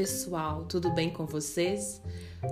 pessoal, 0.00 0.64
tudo 0.64 0.88
bem 0.94 1.10
com 1.10 1.26
vocês? 1.26 2.00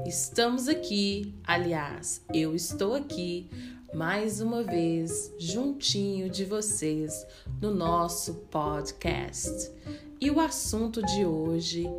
Estamos 0.07 0.69
aqui, 0.69 1.35
aliás, 1.47 2.23
eu 2.35 2.55
estou 2.55 2.93
aqui 2.93 3.49
mais 3.95 4.43
uma 4.43 4.63
vez 4.63 5.33
juntinho 5.39 6.29
de 6.29 6.45
vocês 6.45 7.27
no 7.59 7.75
nosso 7.75 8.35
podcast. 8.51 9.73
E 10.21 10.31
o 10.31 10.41
assunto 10.41 11.01
de 11.01 11.25
hoje 11.25 11.91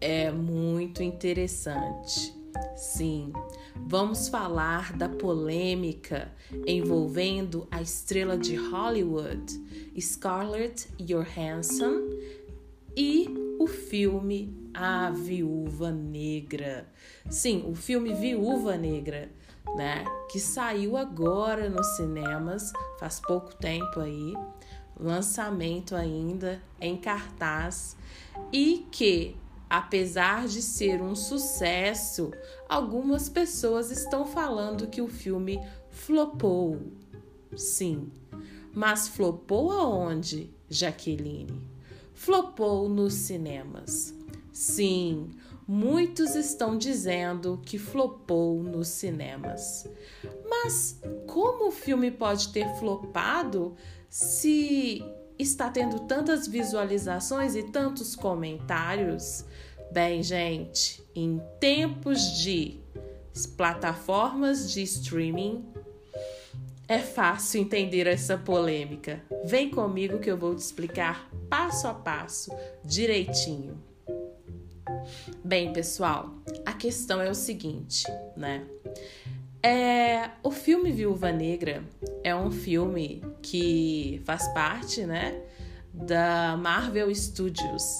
é 0.00 0.30
muito 0.30 1.02
interessante. 1.02 2.32
Sim, 2.76 3.32
vamos 3.74 4.28
falar 4.28 4.96
da 4.96 5.08
polêmica 5.08 6.30
envolvendo 6.64 7.66
a 7.72 7.82
estrela 7.82 8.38
de 8.38 8.54
Hollywood, 8.54 9.52
Scarlett 9.98 10.86
Johansson, 10.96 12.08
e 12.96 13.26
o 13.58 13.66
filme 13.66 14.61
A 14.74 15.10
Viúva 15.10 15.90
Negra. 15.90 16.88
Sim, 17.30 17.64
o 17.68 17.74
filme 17.74 18.14
Viúva 18.14 18.76
Negra, 18.76 19.30
né? 19.76 20.04
Que 20.30 20.40
saiu 20.40 20.96
agora 20.96 21.68
nos 21.68 21.96
cinemas, 21.96 22.72
faz 22.98 23.20
pouco 23.20 23.54
tempo 23.54 24.00
aí, 24.00 24.34
lançamento 24.98 25.94
ainda 25.94 26.60
em 26.80 26.96
cartaz 26.96 27.96
e 28.52 28.86
que 28.90 29.36
Apesar 29.72 30.46
de 30.48 30.60
ser 30.60 31.00
um 31.00 31.14
sucesso, 31.14 32.30
algumas 32.68 33.26
pessoas 33.30 33.90
estão 33.90 34.26
falando 34.26 34.86
que 34.86 35.00
o 35.00 35.08
filme 35.08 35.58
flopou. 35.88 36.78
Sim, 37.56 38.12
mas 38.74 39.08
flopou 39.08 39.72
aonde, 39.72 40.50
Jaqueline? 40.68 41.72
flopou 42.12 42.88
nos 42.88 43.14
cinemas. 43.14 44.14
Sim, 44.62 45.30
muitos 45.66 46.36
estão 46.36 46.78
dizendo 46.78 47.60
que 47.66 47.78
flopou 47.78 48.62
nos 48.62 48.86
cinemas. 48.86 49.88
Mas 50.48 51.00
como 51.26 51.66
o 51.66 51.72
filme 51.72 52.12
pode 52.12 52.50
ter 52.50 52.68
flopado 52.76 53.74
se 54.08 55.04
está 55.36 55.68
tendo 55.68 56.06
tantas 56.06 56.46
visualizações 56.46 57.56
e 57.56 57.64
tantos 57.64 58.14
comentários? 58.14 59.44
Bem, 59.90 60.22
gente, 60.22 61.02
em 61.12 61.42
tempos 61.58 62.38
de 62.38 62.78
plataformas 63.56 64.70
de 64.70 64.80
streaming, 64.84 65.66
é 66.86 67.00
fácil 67.00 67.62
entender 67.62 68.06
essa 68.06 68.38
polêmica. 68.38 69.24
Vem 69.44 69.68
comigo 69.68 70.20
que 70.20 70.30
eu 70.30 70.36
vou 70.38 70.54
te 70.54 70.60
explicar 70.60 71.28
passo 71.50 71.88
a 71.88 71.94
passo, 71.94 72.52
direitinho. 72.84 73.90
Bem, 75.52 75.70
pessoal, 75.70 76.34
a 76.64 76.72
questão 76.72 77.20
é 77.20 77.30
o 77.30 77.34
seguinte, 77.34 78.06
né? 78.34 78.64
É, 79.62 80.30
o 80.42 80.50
filme 80.50 80.90
Viúva 80.90 81.30
Negra 81.30 81.84
é 82.24 82.34
um 82.34 82.50
filme 82.50 83.22
que 83.42 84.22
faz 84.24 84.48
parte, 84.54 85.04
né, 85.04 85.42
da 85.92 86.56
Marvel 86.56 87.14
Studios. 87.14 87.98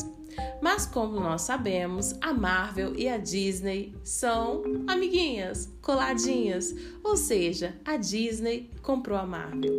Mas 0.63 0.87
como 0.87 1.21
nós 1.21 1.43
sabemos, 1.43 2.15
a 2.23 2.33
Marvel 2.33 2.97
e 2.97 3.07
a 3.07 3.19
Disney 3.19 3.95
são 4.03 4.63
amiguinhas, 4.87 5.71
coladinhas. 5.83 6.75
Ou 7.05 7.19
seja, 7.19 7.75
a 7.85 7.99
Disney 7.99 8.71
comprou 8.81 9.19
a 9.19 9.27
Marvel. 9.27 9.75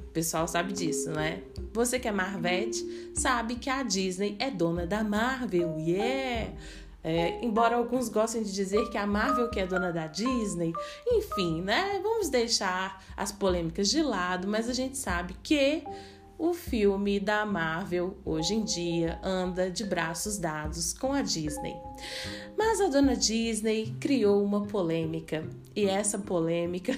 O 0.00 0.12
pessoal 0.12 0.48
sabe 0.48 0.72
disso, 0.72 1.10
né? 1.10 1.42
Você 1.72 2.00
que 2.00 2.08
é 2.08 2.12
Marvete 2.12 3.12
sabe 3.14 3.56
que 3.56 3.70
a 3.70 3.82
Disney 3.82 4.36
é 4.40 4.50
dona 4.50 4.86
da 4.86 5.04
Marvel. 5.04 5.78
Yeah! 5.78 6.52
É, 7.02 7.42
embora 7.42 7.76
alguns 7.76 8.08
gostem 8.08 8.42
de 8.42 8.52
dizer 8.52 8.90
que 8.90 8.98
a 8.98 9.06
Marvel 9.06 9.48
que 9.48 9.58
é 9.58 9.66
dona 9.66 9.90
da 9.90 10.06
Disney, 10.06 10.72
enfim, 11.06 11.62
né? 11.62 11.98
Vamos 12.02 12.28
deixar 12.28 13.02
as 13.16 13.32
polêmicas 13.32 13.88
de 13.88 14.02
lado, 14.02 14.46
mas 14.46 14.68
a 14.68 14.74
gente 14.74 14.98
sabe 14.98 15.34
que 15.42 15.82
o 16.40 16.54
filme 16.54 17.20
da 17.20 17.44
Marvel 17.44 18.16
hoje 18.24 18.54
em 18.54 18.64
dia 18.64 19.18
anda 19.22 19.70
de 19.70 19.84
braços 19.84 20.38
dados 20.38 20.94
com 20.94 21.12
a 21.12 21.20
Disney. 21.20 21.76
Mas 22.56 22.80
a 22.80 22.88
dona 22.88 23.14
Disney 23.14 23.94
criou 24.00 24.42
uma 24.42 24.62
polêmica 24.62 25.46
e 25.76 25.84
essa 25.84 26.18
polêmica. 26.18 26.94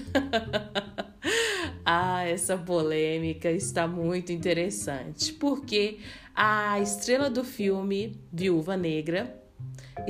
ah, 1.85 2.25
essa 2.25 2.57
polêmica 2.57 3.51
está 3.51 3.89
muito 3.89 4.31
interessante 4.31 5.33
porque 5.33 5.99
a 6.33 6.79
estrela 6.79 7.29
do 7.29 7.43
filme 7.43 8.21
Viúva 8.33 8.77
Negra, 8.77 9.42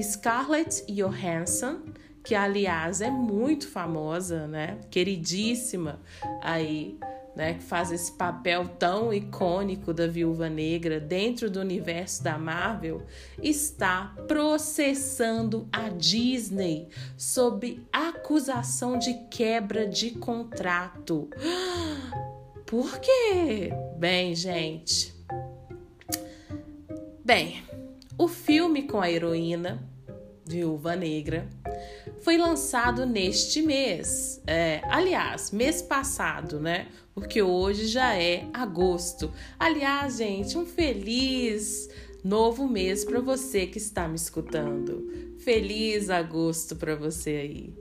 Scarlett 0.01 0.85
Johansson, 0.93 1.81
que 2.25 2.35
aliás 2.35 3.01
é 3.01 3.11
muito 3.11 3.69
famosa, 3.69 4.47
né? 4.47 4.79
Queridíssima 4.91 6.01
aí 6.41 6.99
né, 7.35 7.55
que 7.55 7.63
faz 7.63 7.91
esse 7.91 8.13
papel 8.13 8.69
tão 8.79 9.13
icônico 9.13 9.93
da 9.93 10.07
Viúva 10.07 10.49
Negra 10.49 11.01
dentro 11.01 11.51
do 11.51 11.61
universo 11.61 12.23
da 12.23 12.39
Marvel, 12.39 13.03
está 13.43 14.15
processando 14.29 15.67
a 15.73 15.89
Disney 15.89 16.89
sob 17.17 17.83
acusação 17.93 18.99
de 18.99 19.15
quebra 19.31 19.87
de 19.87 20.11
contrato. 20.11 21.29
Por 22.67 22.99
quê? 23.01 23.71
Bem, 23.99 24.35
gente. 24.35 25.13
Bem, 27.25 27.63
o 28.19 28.29
filme 28.29 28.85
com 28.85 29.01
a 29.01 29.11
heroína 29.11 29.89
Viúva 30.45 30.97
Negra 30.97 31.49
foi 32.21 32.37
lançado 32.37 33.07
neste 33.07 33.63
mês. 33.63 34.41
É, 34.47 34.81
aliás, 34.85 35.51
mês 35.51 35.81
passado, 35.83 36.61
né? 36.61 36.89
Porque 37.15 37.43
hoje 37.43 37.87
já 37.87 38.17
é 38.17 38.47
agosto. 38.53 39.33
Aliás, 39.59 40.19
gente, 40.19 40.57
um 40.59 40.67
feliz 40.67 41.89
novo 42.25 42.69
mês 42.69 43.05
para 43.05 43.21
você 43.21 43.67
que 43.67 43.79
está 43.79 44.07
me 44.07 44.17
escutando. 44.17 45.37
Feliz 45.39 46.11
agosto 46.11 46.77
para 46.77 46.95
você 46.95 47.31
aí. 47.31 47.75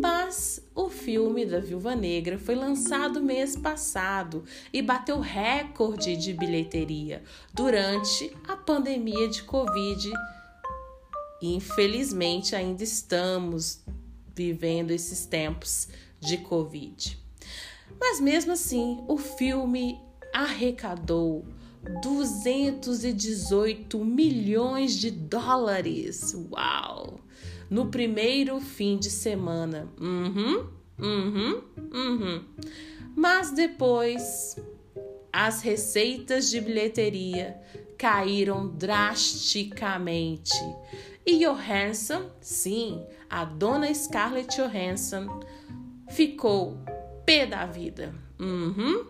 Mas 0.00 0.62
o 0.74 0.88
filme 0.88 1.46
da 1.46 1.58
Viúva 1.58 1.94
Negra 1.94 2.38
foi 2.38 2.54
lançado 2.54 3.22
mês 3.22 3.56
passado 3.56 4.44
e 4.72 4.82
bateu 4.82 5.20
recorde 5.20 6.16
de 6.16 6.32
bilheteria 6.32 7.22
durante 7.52 8.34
a 8.46 8.56
pandemia 8.56 9.28
de 9.28 9.42
Covid 9.42 10.10
infelizmente 11.40 12.56
ainda 12.56 12.82
estamos 12.82 13.80
vivendo 14.34 14.90
esses 14.90 15.26
tempos 15.26 15.88
de 16.20 16.38
Covid. 16.38 17.18
Mas 18.00 18.20
mesmo 18.20 18.52
assim, 18.52 19.04
o 19.06 19.16
filme 19.16 20.00
arrecadou 20.32 21.44
218 22.02 24.04
milhões 24.04 24.96
de 24.96 25.10
dólares. 25.10 26.34
Uau! 26.50 27.20
No 27.68 27.86
primeiro 27.86 28.60
fim 28.60 28.96
de 28.96 29.10
semana. 29.10 29.88
Uhum, 30.00 30.68
uhum, 30.98 31.62
uhum. 31.92 32.44
Mas 33.14 33.50
depois 33.50 34.56
as 35.32 35.62
receitas 35.62 36.50
de 36.50 36.60
bilheteria 36.60 37.60
caíram 37.98 38.68
drasticamente 38.68 40.52
e 41.28 41.40
Johansson, 41.40 42.30
sim, 42.40 43.04
a 43.28 43.44
dona 43.44 43.92
Scarlett 43.92 44.56
Johansson, 44.56 45.40
ficou 46.08 46.78
pé 47.24 47.44
da 47.44 47.66
vida. 47.66 48.14
Uhum. 48.38 49.06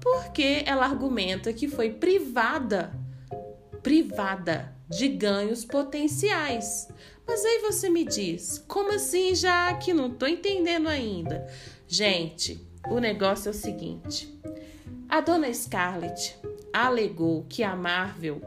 Porque 0.00 0.62
ela 0.64 0.84
argumenta 0.86 1.52
que 1.52 1.66
foi 1.66 1.90
privada, 1.90 2.94
privada 3.82 4.76
de 4.88 5.08
ganhos 5.08 5.64
potenciais. 5.64 6.86
Mas 7.26 7.44
aí 7.44 7.60
você 7.60 7.88
me 7.88 8.04
diz, 8.04 8.62
como 8.68 8.92
assim, 8.92 9.34
já 9.34 9.72
que 9.74 9.92
não 9.94 10.10
tô 10.10 10.26
entendendo 10.26 10.88
ainda? 10.88 11.46
Gente, 11.88 12.60
o 12.88 12.98
negócio 12.98 13.48
é 13.48 13.50
o 13.50 13.54
seguinte: 13.54 14.32
a 15.08 15.20
dona 15.20 15.52
Scarlett 15.52 16.36
alegou 16.72 17.44
que 17.48 17.62
a 17.62 17.74
Marvel 17.74 18.42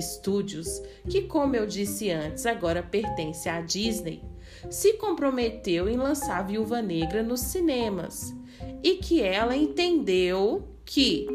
Studios, 0.00 0.80
que, 1.08 1.22
como 1.22 1.56
eu 1.56 1.66
disse 1.66 2.10
antes, 2.10 2.46
agora 2.46 2.82
pertence 2.82 3.48
à 3.48 3.60
Disney, 3.60 4.22
se 4.68 4.94
comprometeu 4.94 5.88
em 5.88 5.96
lançar 5.96 6.46
Viúva 6.46 6.82
Negra 6.82 7.22
nos 7.22 7.40
cinemas 7.40 8.34
e 8.82 8.96
que 8.96 9.22
ela 9.22 9.56
entendeu 9.56 10.68
que, 10.84 11.26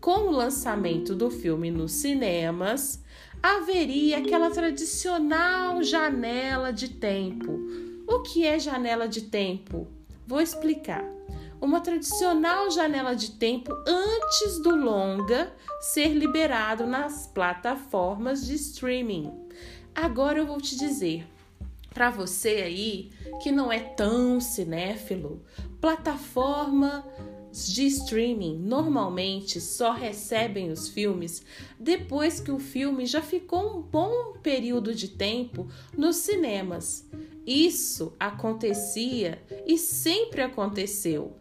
com 0.00 0.28
o 0.28 0.30
lançamento 0.30 1.14
do 1.14 1.30
filme 1.30 1.70
nos 1.70 1.92
cinemas, 1.92 3.02
haveria 3.42 4.18
aquela 4.18 4.50
tradicional 4.50 5.82
janela 5.82 6.72
de 6.72 6.88
tempo. 6.88 7.58
O 8.06 8.20
que 8.20 8.46
é 8.46 8.58
janela 8.58 9.06
de 9.06 9.22
tempo? 9.22 9.86
Vou 10.26 10.40
explicar 10.40 11.04
uma 11.60 11.80
tradicional 11.80 12.70
janela 12.70 13.14
de 13.14 13.32
tempo 13.32 13.72
antes 13.86 14.62
do 14.62 14.76
longa 14.76 15.52
ser 15.80 16.08
liberado 16.08 16.86
nas 16.86 17.26
plataformas 17.26 18.46
de 18.46 18.54
streaming. 18.54 19.32
agora 19.94 20.38
eu 20.38 20.46
vou 20.46 20.60
te 20.60 20.76
dizer, 20.76 21.26
para 21.92 22.10
você 22.10 22.62
aí 22.62 23.10
que 23.42 23.50
não 23.50 23.72
é 23.72 23.80
tão 23.80 24.40
cinéfilo, 24.40 25.42
plataforma 25.80 27.04
de 27.52 27.86
streaming 27.86 28.58
normalmente 28.58 29.60
só 29.60 29.92
recebem 29.92 30.70
os 30.70 30.88
filmes 30.88 31.42
depois 31.78 32.40
que 32.40 32.50
o 32.50 32.58
filme 32.58 33.06
já 33.06 33.22
ficou 33.22 33.78
um 33.78 33.82
bom 33.82 34.34
período 34.42 34.94
de 34.94 35.08
tempo 35.08 35.68
nos 35.96 36.16
cinemas. 36.16 37.08
Isso 37.46 38.14
acontecia 38.20 39.42
e 39.66 39.78
sempre 39.78 40.42
aconteceu. 40.42 41.36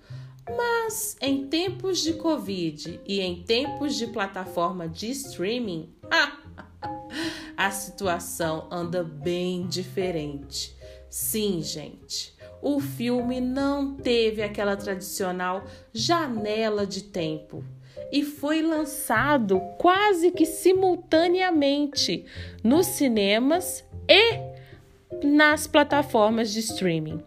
Mas 0.56 1.18
em 1.22 1.48
tempos 1.48 2.00
de 2.00 2.14
Covid 2.14 3.02
e 3.06 3.20
em 3.20 3.44
tempos 3.44 3.96
de 3.96 4.08
plataforma 4.08 4.88
de 4.88 5.12
streaming, 5.12 5.94
a 7.58 7.72
situação 7.72 8.68
anda 8.72 9.04
bem 9.04 9.68
diferente. 9.68 10.74
Sim, 11.10 11.62
gente 11.62 12.37
o 12.62 12.80
filme 12.80 13.40
não 13.40 13.96
teve 13.96 14.42
aquela 14.42 14.76
tradicional 14.76 15.66
janela 15.94 16.86
de 16.86 17.04
tempo 17.04 17.64
e 18.12 18.24
foi 18.24 18.62
lançado 18.62 19.60
quase 19.78 20.32
que 20.32 20.46
simultaneamente 20.46 22.26
nos 22.64 22.88
cinemas 22.88 23.84
e 24.08 25.26
nas 25.26 25.68
plataformas 25.68 26.52
de 26.52 26.60
streaming. 26.60 27.22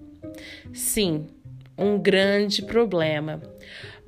Sim, 0.72 1.26
um 1.76 1.98
grande 1.98 2.62
problema. 2.62 3.42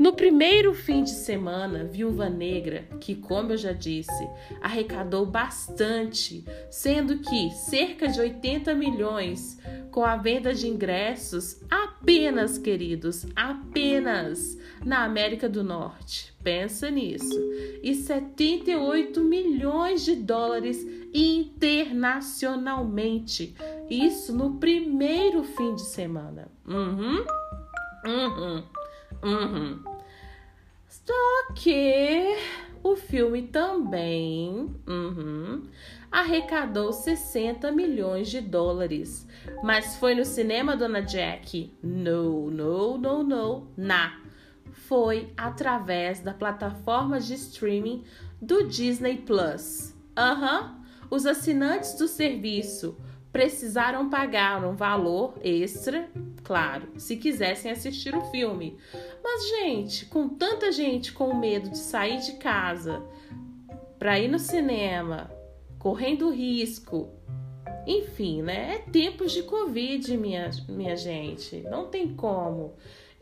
No 0.02 0.12
primeiro 0.14 0.74
fim 0.74 1.04
de 1.04 1.10
semana, 1.10 1.84
Viúva 1.84 2.28
Negra, 2.28 2.88
que, 2.98 3.14
como 3.14 3.52
eu 3.52 3.56
já 3.56 3.70
disse, 3.70 4.28
arrecadou 4.60 5.24
bastante, 5.24 6.44
sendo 6.68 7.18
que 7.18 7.52
cerca 7.52 8.08
de 8.08 8.18
80 8.18 8.74
milhões 8.74 9.60
com 9.92 10.04
a 10.04 10.16
venda 10.16 10.52
de 10.52 10.66
ingressos 10.66 11.62
apenas, 11.70 12.58
queridos, 12.58 13.24
apenas 13.36 14.58
na 14.84 15.04
América 15.04 15.48
do 15.48 15.62
Norte. 15.62 16.34
Pensa 16.42 16.90
nisso. 16.90 17.40
E 17.80 17.94
78 17.94 19.20
milhões 19.20 20.04
de 20.04 20.16
dólares 20.16 20.84
internacionalmente. 21.14 23.54
Isso 23.88 24.36
no 24.36 24.56
primeiro 24.56 25.44
fim 25.44 25.76
de 25.76 25.82
semana. 25.82 26.48
Uhum. 26.66 27.24
Uhum. 28.04 28.64
Uhum. 29.22 29.91
Só 30.92 31.54
que 31.54 32.36
o 32.82 32.94
filme 32.96 33.44
também 33.44 34.76
uhum, 34.86 35.62
arrecadou 36.10 36.92
60 36.92 37.72
milhões 37.72 38.28
de 38.28 38.42
dólares. 38.42 39.26
Mas 39.62 39.96
foi 39.96 40.14
no 40.14 40.24
cinema, 40.26 40.76
dona 40.76 41.00
Jack? 41.00 41.72
No, 41.82 42.50
no, 42.50 42.98
no, 42.98 43.22
no, 43.22 43.66
na. 43.74 44.20
Foi 44.70 45.32
através 45.34 46.20
da 46.20 46.34
plataforma 46.34 47.18
de 47.18 47.34
streaming 47.34 48.04
do 48.40 48.68
Disney 48.68 49.16
Plus. 49.16 49.96
Aham. 50.14 50.76
Uhum. 50.76 50.82
Os 51.10 51.26
assinantes 51.26 51.94
do 51.94 52.06
serviço 52.08 52.96
precisaram 53.32 54.10
pagar 54.10 54.62
um 54.62 54.76
valor 54.76 55.34
extra, 55.42 56.08
claro, 56.44 56.88
se 56.98 57.16
quisessem 57.16 57.72
assistir 57.72 58.14
o 58.14 58.20
filme. 58.26 58.76
Mas, 59.24 59.48
gente, 59.48 60.06
com 60.06 60.28
tanta 60.28 60.70
gente 60.70 61.12
com 61.12 61.34
medo 61.34 61.70
de 61.70 61.78
sair 61.78 62.20
de 62.20 62.32
casa 62.34 63.02
para 63.98 64.20
ir 64.20 64.28
no 64.28 64.38
cinema, 64.38 65.30
correndo 65.78 66.30
risco, 66.30 67.08
enfim, 67.86 68.42
né? 68.42 68.74
É 68.74 68.78
tempos 68.90 69.32
de 69.32 69.42
Covid, 69.42 70.16
minha, 70.16 70.50
minha 70.68 70.96
gente, 70.96 71.62
não 71.62 71.88
tem 71.88 72.14
como. 72.14 72.74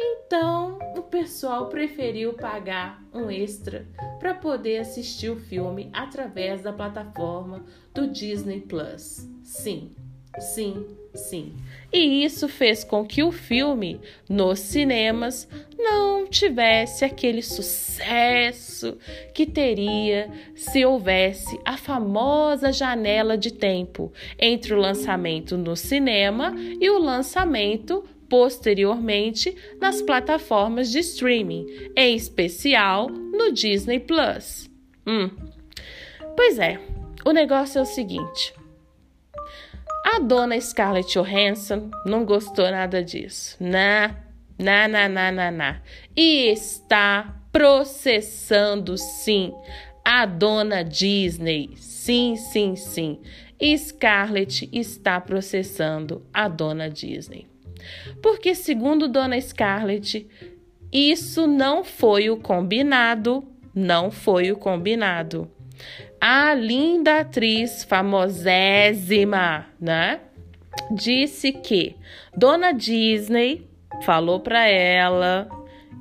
Então, 0.02 0.78
o 0.96 1.02
pessoal 1.02 1.68
preferiu 1.68 2.32
pagar 2.32 3.02
um 3.12 3.30
extra 3.30 3.86
para 4.18 4.32
poder 4.32 4.78
assistir 4.78 5.28
o 5.28 5.36
filme 5.36 5.90
através 5.92 6.62
da 6.62 6.72
plataforma 6.72 7.64
do 7.94 8.06
Disney 8.06 8.62
Plus. 8.62 9.28
Sim, 9.42 9.94
sim, 10.38 10.86
sim. 11.14 11.54
E 11.92 12.24
isso 12.24 12.48
fez 12.48 12.84
com 12.84 13.04
que 13.04 13.22
o 13.22 13.32
filme 13.32 14.00
nos 14.28 14.60
cinemas 14.60 15.48
não 15.76 16.26
tivesse 16.28 17.04
aquele 17.04 17.42
sucesso 17.42 18.96
que 19.34 19.44
teria 19.44 20.30
se 20.54 20.84
houvesse 20.84 21.58
a 21.64 21.76
famosa 21.76 22.72
janela 22.72 23.36
de 23.36 23.52
tempo 23.52 24.12
entre 24.38 24.72
o 24.72 24.78
lançamento 24.78 25.58
no 25.58 25.74
cinema 25.74 26.54
e 26.80 26.88
o 26.88 26.98
lançamento 26.98 28.04
posteriormente 28.28 29.56
nas 29.80 30.00
plataformas 30.00 30.92
de 30.92 31.00
streaming, 31.00 31.66
em 31.96 32.14
especial 32.14 33.08
no 33.08 33.52
Disney 33.52 33.98
Plus. 33.98 34.70
Hum. 35.04 35.28
Pois 36.36 36.58
é, 36.60 36.80
o 37.24 37.32
negócio 37.32 37.80
é 37.80 37.82
o 37.82 37.84
seguinte. 37.84 38.59
A 40.12 40.18
dona 40.18 40.60
Scarlett 40.60 41.12
Johansson 41.16 41.88
não 42.04 42.24
gostou 42.24 42.68
nada 42.68 43.00
disso. 43.00 43.56
Na, 43.60 44.16
na, 44.58 44.88
na, 44.88 45.08
na, 45.08 45.30
na, 45.30 45.50
na. 45.52 45.82
E 46.16 46.50
está 46.50 47.40
processando 47.52 48.98
sim 48.98 49.54
a 50.04 50.26
dona 50.26 50.82
Disney. 50.82 51.70
Sim, 51.76 52.34
sim, 52.34 52.74
sim. 52.74 53.20
Scarlett 53.78 54.68
está 54.72 55.20
processando 55.20 56.26
a 56.34 56.48
dona 56.48 56.90
Disney. 56.90 57.46
Porque, 58.20 58.52
segundo 58.52 59.06
Dona 59.06 59.40
Scarlett, 59.40 60.26
isso 60.92 61.46
não 61.46 61.84
foi 61.84 62.30
o 62.30 62.36
combinado, 62.36 63.44
não 63.72 64.10
foi 64.10 64.50
o 64.50 64.56
combinado. 64.56 65.48
A 66.20 66.52
linda 66.52 67.20
atriz 67.20 67.82
famosésima, 67.84 69.66
né? 69.80 70.20
Disse 70.90 71.50
que 71.52 71.96
Dona 72.36 72.72
Disney 72.72 73.66
falou 74.02 74.38
para 74.40 74.66
ela 74.68 75.48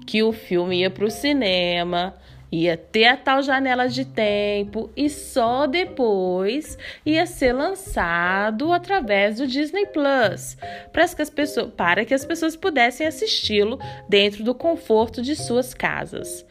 que 0.06 0.22
o 0.22 0.34
filme 0.34 0.82
ia 0.82 0.90
para 0.90 1.06
o 1.06 1.10
cinema 1.10 2.16
ia 2.52 2.76
ter 2.76 3.06
a 3.06 3.16
tal 3.16 3.42
janela 3.42 3.88
de 3.88 4.04
tempo 4.06 4.90
e 4.96 5.10
só 5.10 5.68
depois 5.68 6.78
ia 7.06 7.26
ser 7.26 7.54
lançado 7.54 8.74
através 8.74 9.38
do 9.38 9.48
Disney 9.48 9.86
Plus, 9.88 10.58
para 10.92 11.08
que 11.08 11.22
as 11.22 11.30
pessoas, 11.30 11.72
para 11.76 12.04
que 12.06 12.14
as 12.14 12.26
pessoas 12.26 12.56
pudessem 12.56 13.06
assisti-lo 13.06 13.80
dentro 14.08 14.44
do 14.44 14.56
conforto 14.56 15.22
de 15.22 15.36
suas 15.36 15.74
casas. 15.74 16.46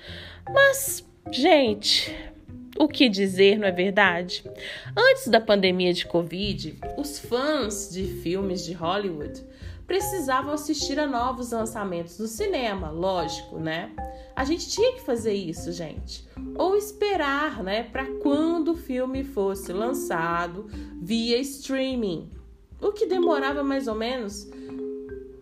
Mas, 0.48 1.04
gente, 1.30 2.14
o 2.78 2.88
que 2.88 3.08
dizer, 3.08 3.58
não 3.58 3.66
é 3.66 3.72
verdade? 3.72 4.44
Antes 4.96 5.28
da 5.28 5.40
pandemia 5.40 5.92
de 5.92 6.06
Covid, 6.06 6.78
os 6.96 7.18
fãs 7.18 7.90
de 7.90 8.04
filmes 8.04 8.64
de 8.64 8.72
Hollywood 8.72 9.42
precisavam 9.86 10.52
assistir 10.52 11.00
a 11.00 11.06
novos 11.06 11.50
lançamentos 11.50 12.18
no 12.18 12.26
cinema, 12.26 12.90
lógico, 12.90 13.58
né? 13.58 13.90
A 14.36 14.44
gente 14.44 14.68
tinha 14.68 14.92
que 14.92 15.00
fazer 15.00 15.32
isso, 15.32 15.72
gente. 15.72 16.28
Ou 16.56 16.76
esperar, 16.76 17.62
né, 17.62 17.82
para 17.82 18.04
quando 18.20 18.72
o 18.72 18.76
filme 18.76 19.24
fosse 19.24 19.72
lançado 19.72 20.66
via 21.00 21.38
streaming. 21.38 22.28
O 22.80 22.92
que 22.92 23.06
demorava 23.06 23.64
mais 23.64 23.88
ou 23.88 23.94
menos 23.94 24.46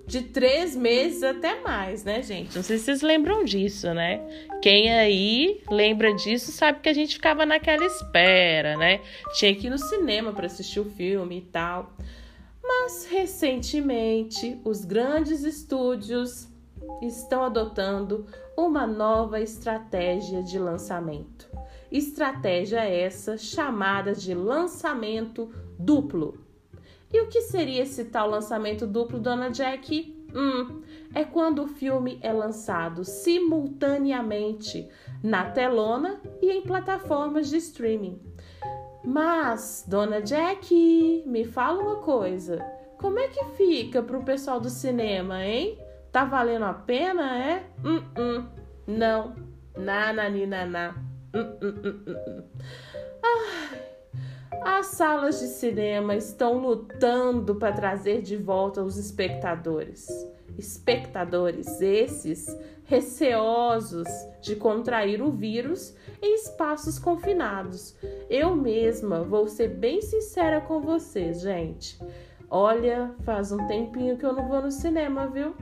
de 0.06 0.22
três 0.22 0.76
meses 0.76 1.22
até 1.22 1.60
mais, 1.60 2.04
né, 2.04 2.22
gente? 2.22 2.54
Não 2.54 2.62
sei 2.62 2.78
se 2.78 2.84
vocês 2.84 3.02
lembram 3.02 3.44
disso, 3.44 3.92
né? 3.92 4.20
Quem 4.62 4.92
aí 4.92 5.60
lembra 5.68 6.14
disso 6.14 6.52
sabe 6.52 6.80
que 6.80 6.88
a 6.88 6.94
gente 6.94 7.14
ficava 7.14 7.44
naquela 7.44 7.84
espera, 7.84 8.76
né? 8.76 9.00
Tinha 9.34 9.54
que 9.54 9.66
ir 9.66 9.70
no 9.70 9.78
cinema 9.78 10.32
para 10.32 10.46
assistir 10.46 10.78
o 10.80 10.84
filme 10.84 11.38
e 11.38 11.42
tal. 11.42 11.92
Mas 12.62 13.06
recentemente, 13.10 14.60
os 14.64 14.84
grandes 14.84 15.42
estúdios 15.42 16.48
estão 17.02 17.42
adotando 17.42 18.26
uma 18.56 18.86
nova 18.86 19.40
estratégia 19.40 20.42
de 20.42 20.58
lançamento. 20.58 21.48
Estratégia 21.90 22.84
essa 22.84 23.36
chamada 23.36 24.14
de 24.14 24.34
lançamento 24.34 25.52
duplo. 25.78 26.46
E 27.12 27.20
o 27.20 27.28
que 27.28 27.42
seria 27.42 27.82
esse 27.82 28.06
tal 28.06 28.28
lançamento 28.28 28.86
duplo, 28.86 29.18
dona 29.18 29.50
Jack? 29.50 30.14
Hum, 30.34 30.82
é 31.14 31.24
quando 31.24 31.62
o 31.62 31.68
filme 31.68 32.18
é 32.20 32.32
lançado 32.32 33.04
simultaneamente 33.04 34.88
na 35.22 35.50
telona 35.50 36.20
e 36.42 36.50
em 36.50 36.62
plataformas 36.62 37.48
de 37.48 37.56
streaming. 37.58 38.20
Mas, 39.04 39.84
dona 39.86 40.20
Jack, 40.20 41.22
me 41.26 41.44
fala 41.44 41.80
uma 41.80 41.96
coisa. 41.96 42.58
Como 42.98 43.18
é 43.18 43.28
que 43.28 43.44
fica 43.56 44.02
pro 44.02 44.24
pessoal 44.24 44.60
do 44.60 44.68
cinema, 44.68 45.44
hein? 45.44 45.78
Tá 46.10 46.24
valendo 46.24 46.64
a 46.64 46.74
pena, 46.74 47.38
é? 47.38 47.66
Hum, 47.84 48.02
hum. 48.18 48.46
Não. 48.86 49.34
Na, 49.76 50.12
na, 50.12 50.28
ni, 50.28 50.46
na, 50.46 50.66
na. 50.66 50.94
Hum, 51.34 51.56
hum, 51.62 51.74
hum, 51.84 52.02
hum. 52.06 52.42
Ai. 53.22 53.95
As 54.62 54.86
salas 54.86 55.40
de 55.40 55.46
cinema 55.46 56.16
estão 56.16 56.58
lutando 56.58 57.54
para 57.54 57.72
trazer 57.72 58.22
de 58.22 58.36
volta 58.36 58.82
os 58.82 58.96
espectadores. 58.96 60.06
Espectadores 60.58 61.80
esses 61.80 62.46
receosos 62.84 64.08
de 64.40 64.56
contrair 64.56 65.20
o 65.20 65.30
vírus 65.30 65.94
em 66.22 66.34
espaços 66.34 66.98
confinados. 66.98 67.94
Eu 68.30 68.54
mesma 68.54 69.22
vou 69.22 69.48
ser 69.48 69.68
bem 69.68 70.00
sincera 70.00 70.60
com 70.60 70.80
vocês, 70.80 71.40
gente. 71.40 71.98
Olha, 72.48 73.14
faz 73.24 73.50
um 73.50 73.66
tempinho 73.66 74.16
que 74.16 74.24
eu 74.24 74.32
não 74.32 74.48
vou 74.48 74.62
no 74.62 74.70
cinema, 74.70 75.26
viu? 75.26 75.54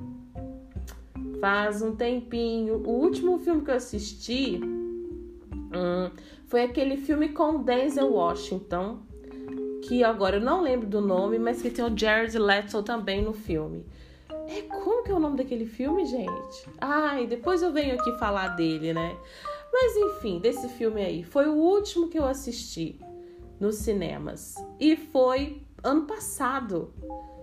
Faz 1.40 1.82
um 1.82 1.96
tempinho. 1.96 2.82
O 2.86 2.90
último 2.90 3.38
filme 3.38 3.62
que 3.62 3.70
eu 3.70 3.76
assisti 3.76 4.60
hum, 5.74 6.10
foi 6.54 6.62
aquele 6.62 6.96
filme 6.96 7.30
com 7.30 7.64
Denzel 7.64 8.12
Washington, 8.12 9.00
que 9.82 10.04
agora 10.04 10.36
eu 10.36 10.40
não 10.40 10.62
lembro 10.62 10.86
do 10.86 11.00
nome, 11.00 11.36
mas 11.36 11.60
que 11.60 11.68
tem 11.68 11.84
o 11.84 11.98
Jared 11.98 12.38
Leto 12.38 12.80
também 12.80 13.20
no 13.20 13.32
filme. 13.32 13.84
É, 14.46 14.62
como 14.62 15.02
que 15.02 15.10
é 15.10 15.14
o 15.14 15.18
nome 15.18 15.36
daquele 15.36 15.66
filme, 15.66 16.06
gente? 16.06 16.68
Ai, 16.80 17.26
depois 17.26 17.60
eu 17.60 17.72
venho 17.72 17.96
aqui 17.96 18.16
falar 18.20 18.50
dele, 18.50 18.94
né? 18.94 19.16
Mas 19.72 19.96
enfim, 19.96 20.38
desse 20.38 20.68
filme 20.68 21.02
aí. 21.02 21.24
Foi 21.24 21.48
o 21.48 21.54
último 21.54 22.08
que 22.08 22.20
eu 22.20 22.24
assisti 22.24 23.00
nos 23.58 23.74
cinemas. 23.74 24.54
E 24.78 24.94
foi 24.94 25.60
ano 25.82 26.02
passado. 26.02 26.94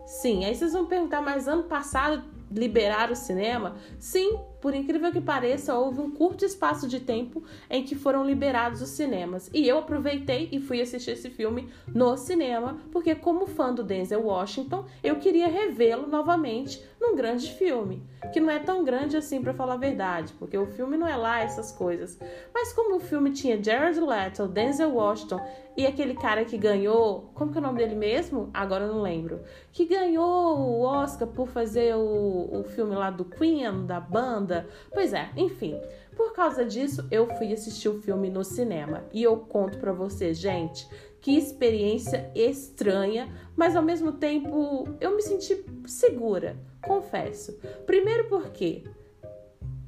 Sim, 0.06 0.46
aí 0.46 0.56
vocês 0.56 0.72
vão 0.72 0.86
perguntar, 0.86 1.22
mas 1.22 1.50
ano 1.50 1.64
passado 1.64 2.24
liberaram 2.50 3.12
o 3.12 3.18
cinema? 3.18 3.76
Sim, 4.00 4.40
por 4.62 4.76
incrível 4.76 5.12
que 5.12 5.20
pareça, 5.20 5.76
houve 5.76 6.00
um 6.00 6.12
curto 6.12 6.46
espaço 6.46 6.88
de 6.88 7.00
tempo 7.00 7.44
em 7.70 7.84
que 7.84 7.96
foram 7.96 8.24
liberados 8.24 8.82
os 8.82 8.90
cinemas. 8.90 9.50
E 9.54 9.68
eu 9.68 9.80
aproveitei 9.80 10.48
e 10.52 10.60
fui 10.60 10.80
assistir 10.80 11.12
esse 11.12 11.30
filme 11.30 11.68
no 11.88 12.16
cinema, 12.16 12.78
porque, 12.92 13.16
como 13.16 13.48
fã 13.48 13.74
do 13.74 13.84
Denzel 13.84 14.24
Washington, 14.24 14.86
eu 15.04 15.16
queria 15.16 15.48
revê-lo 15.48 16.08
novamente 16.08 16.82
num 17.00 17.16
grande 17.16 17.52
filme. 17.54 18.04
Que 18.32 18.40
não 18.40 18.52
é 18.52 18.60
tão 18.60 18.84
grande 18.84 19.18
assim, 19.18 19.42
para 19.42 19.54
falar 19.54 19.74
a 19.74 19.78
verdade, 19.78 20.32
porque 20.38 20.56
o 20.56 20.68
filme 20.68 20.96
não 20.96 21.08
é 21.08 21.16
lá 21.16 21.42
essas 21.42 21.72
coisas. 21.72 22.20
Mas, 22.54 22.72
como 22.72 22.98
o 22.98 23.00
filme 23.00 23.32
tinha 23.32 23.62
Jared 23.62 24.00
Leto, 24.00 24.48
Denzel 24.48 24.94
Washington 24.94 25.42
e 25.76 25.86
aquele 25.86 26.14
cara 26.14 26.46
que 26.46 26.58
ganhou. 26.58 27.32
Como 27.34 27.52
que 27.52 27.58
é 27.58 27.62
o 27.62 27.64
nome 27.64 27.80
dele 27.80 27.96
mesmo? 27.96 28.50
Agora 28.54 28.86
eu 28.86 28.94
não 28.94 29.02
lembro. 29.02 29.42
Que 29.72 29.86
ganhou 29.86 30.60
o 30.60 30.82
Oscar 30.82 31.28
por 31.28 31.48
fazer 31.48 31.96
o, 31.96 32.60
o 32.60 32.64
filme 32.64 32.96
lá 32.96 33.10
do 33.10 33.24
Queen, 33.24 33.86
da 33.86 34.00
banda 34.00 34.68
Pois 34.94 35.14
é, 35.14 35.30
enfim. 35.36 35.80
Por 36.16 36.34
causa 36.34 36.66
disso, 36.66 37.08
eu 37.10 37.28
fui 37.38 37.54
assistir 37.54 37.90
o 37.90 38.02
filme 38.02 38.30
no 38.30 38.44
cinema 38.44 39.04
e 39.14 39.24
eu 39.24 39.38
conto 39.38 39.78
para 39.78 39.94
vocês, 39.94 40.38
gente, 40.38 40.88
que 41.22 41.38
experiência 41.38 42.30
estranha, 42.36 43.32
mas 43.56 43.76
ao 43.76 43.84
mesmo 43.84 44.14
tempo 44.14 44.88
eu 45.00 45.16
me 45.16 45.22
senti 45.22 45.64
segura, 45.86 46.58
confesso. 46.82 47.60
Primeiro 47.86 48.28
porque 48.28 48.84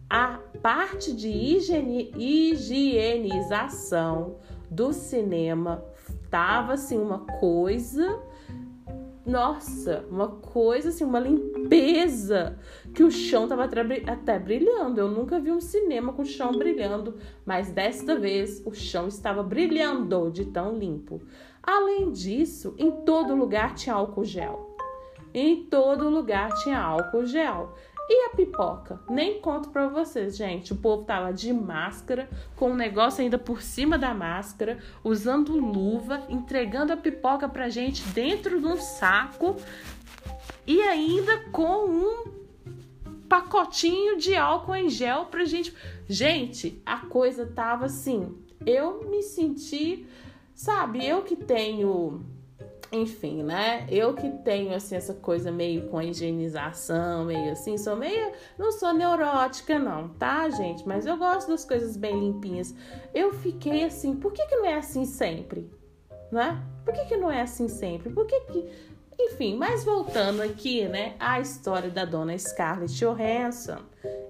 a 0.09 0.39
parte 0.61 1.11
de 1.11 1.27
higienização 2.15 4.37
do 4.69 4.93
cinema 4.93 5.83
tava 6.29 6.73
assim 6.73 6.99
uma 6.99 7.25
coisa 7.39 8.21
nossa, 9.25 10.05
uma 10.09 10.27
coisa 10.27 10.89
assim, 10.89 11.05
uma 11.05 11.19
limpeza, 11.19 12.59
que 12.93 13.03
o 13.03 13.09
chão 13.09 13.47
tava 13.47 13.63
até 13.63 14.37
brilhando. 14.37 14.99
Eu 14.99 15.07
nunca 15.07 15.39
vi 15.39 15.51
um 15.51 15.61
cinema 15.61 16.11
com 16.11 16.23
o 16.23 16.25
chão 16.25 16.51
brilhando, 16.51 17.15
mas 17.45 17.71
desta 17.71 18.17
vez 18.17 18.61
o 18.65 18.73
chão 18.73 19.07
estava 19.07 19.41
brilhando 19.41 20.29
de 20.29 20.45
tão 20.45 20.77
limpo. 20.77 21.21
Além 21.61 22.11
disso, 22.11 22.75
em 22.77 22.91
todo 23.05 23.33
lugar 23.33 23.73
tinha 23.75 23.95
álcool 23.95 24.25
gel. 24.25 24.75
Em 25.33 25.63
todo 25.63 26.09
lugar 26.09 26.53
tinha 26.61 26.79
álcool 26.79 27.25
gel. 27.25 27.73
E 28.15 28.25
a 28.27 28.35
pipoca? 28.35 28.99
Nem 29.09 29.41
conto 29.41 29.69
pra 29.69 29.87
vocês, 29.87 30.37
gente. 30.37 30.71
O 30.71 30.75
povo 30.75 31.03
tava 31.03 31.33
de 31.33 31.51
máscara, 31.51 32.29
com 32.55 32.69
um 32.69 32.75
negócio 32.75 33.23
ainda 33.23 33.39
por 33.39 33.59
cima 33.63 33.97
da 33.97 34.13
máscara, 34.13 34.77
usando 35.03 35.57
luva, 35.57 36.23
entregando 36.29 36.93
a 36.93 36.97
pipoca 36.97 37.49
pra 37.49 37.69
gente 37.69 38.03
dentro 38.09 38.59
de 38.59 38.67
um 38.67 38.79
saco 38.79 39.55
e 40.67 40.79
ainda 40.79 41.39
com 41.51 41.87
um 41.87 42.25
pacotinho 43.27 44.19
de 44.19 44.35
álcool 44.35 44.75
em 44.75 44.89
gel 44.89 45.25
pra 45.25 45.43
gente. 45.43 45.73
Gente, 46.07 46.79
a 46.85 46.97
coisa 46.97 47.47
tava 47.47 47.85
assim. 47.85 48.37
Eu 48.63 49.09
me 49.09 49.23
senti, 49.23 50.05
sabe, 50.53 51.03
eu 51.03 51.23
que 51.23 51.35
tenho 51.35 52.23
enfim, 52.93 53.41
né? 53.41 53.87
Eu 53.89 54.13
que 54.13 54.29
tenho 54.43 54.73
assim 54.73 54.95
essa 54.95 55.15
coisa 55.15 55.51
meio 55.51 55.89
com 55.89 56.01
higienização, 56.01 57.25
meio 57.25 57.51
assim, 57.51 57.77
sou 57.77 57.95
meio, 57.95 58.31
não 58.57 58.71
sou 58.71 58.93
neurótica 58.93 59.79
não, 59.79 60.09
tá, 60.09 60.47
gente? 60.49 60.87
Mas 60.87 61.05
eu 61.05 61.17
gosto 61.17 61.49
das 61.49 61.65
coisas 61.65 61.97
bem 61.97 62.19
limpinhas. 62.19 62.73
Eu 63.13 63.33
fiquei 63.33 63.83
assim, 63.83 64.15
por 64.15 64.31
que 64.31 64.45
que 64.45 64.55
não 64.55 64.65
é 64.65 64.75
assim 64.75 65.05
sempre? 65.05 65.69
Né? 66.31 66.63
Por 66.85 66.93
que 66.93 67.05
que 67.05 67.17
não 67.17 67.31
é 67.31 67.41
assim 67.41 67.67
sempre? 67.67 68.11
Por 68.11 68.25
que 68.27 68.39
que 68.41 68.69
enfim, 69.19 69.55
mas 69.55 69.83
voltando 69.83 70.41
aqui, 70.41 70.87
né, 70.87 71.15
à 71.19 71.39
história 71.39 71.89
da 71.89 72.03
dona 72.03 72.37
Scarlett 72.37 72.93
Johansson, 72.93 73.77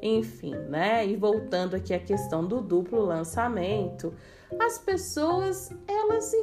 enfim, 0.01 0.53
né, 0.53 1.07
e 1.07 1.15
voltando 1.15 1.75
aqui 1.75 1.93
à 1.93 1.99
questão 1.99 2.45
do 2.45 2.59
duplo 2.59 3.03
lançamento, 3.05 4.13
as 4.59 4.77
pessoas, 4.77 5.71
elas 5.87 6.33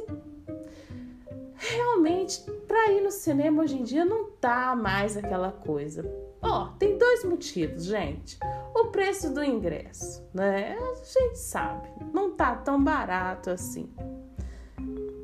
realmente 1.71 2.41
para 2.67 2.91
ir 2.91 3.01
no 3.01 3.11
cinema 3.11 3.63
hoje 3.63 3.79
em 3.79 3.83
dia 3.83 4.05
não 4.05 4.31
tá 4.31 4.75
mais 4.75 5.15
aquela 5.17 5.51
coisa. 5.51 6.03
Ó, 6.41 6.63
oh, 6.63 6.77
tem 6.77 6.97
dois 6.97 7.23
motivos, 7.23 7.85
gente. 7.85 8.37
O 8.75 8.87
preço 8.87 9.33
do 9.33 9.43
ingresso, 9.43 10.27
né? 10.33 10.75
A 10.77 10.95
gente 10.95 11.37
sabe, 11.37 11.87
não 12.13 12.31
tá 12.31 12.55
tão 12.55 12.83
barato 12.83 13.49
assim. 13.51 13.89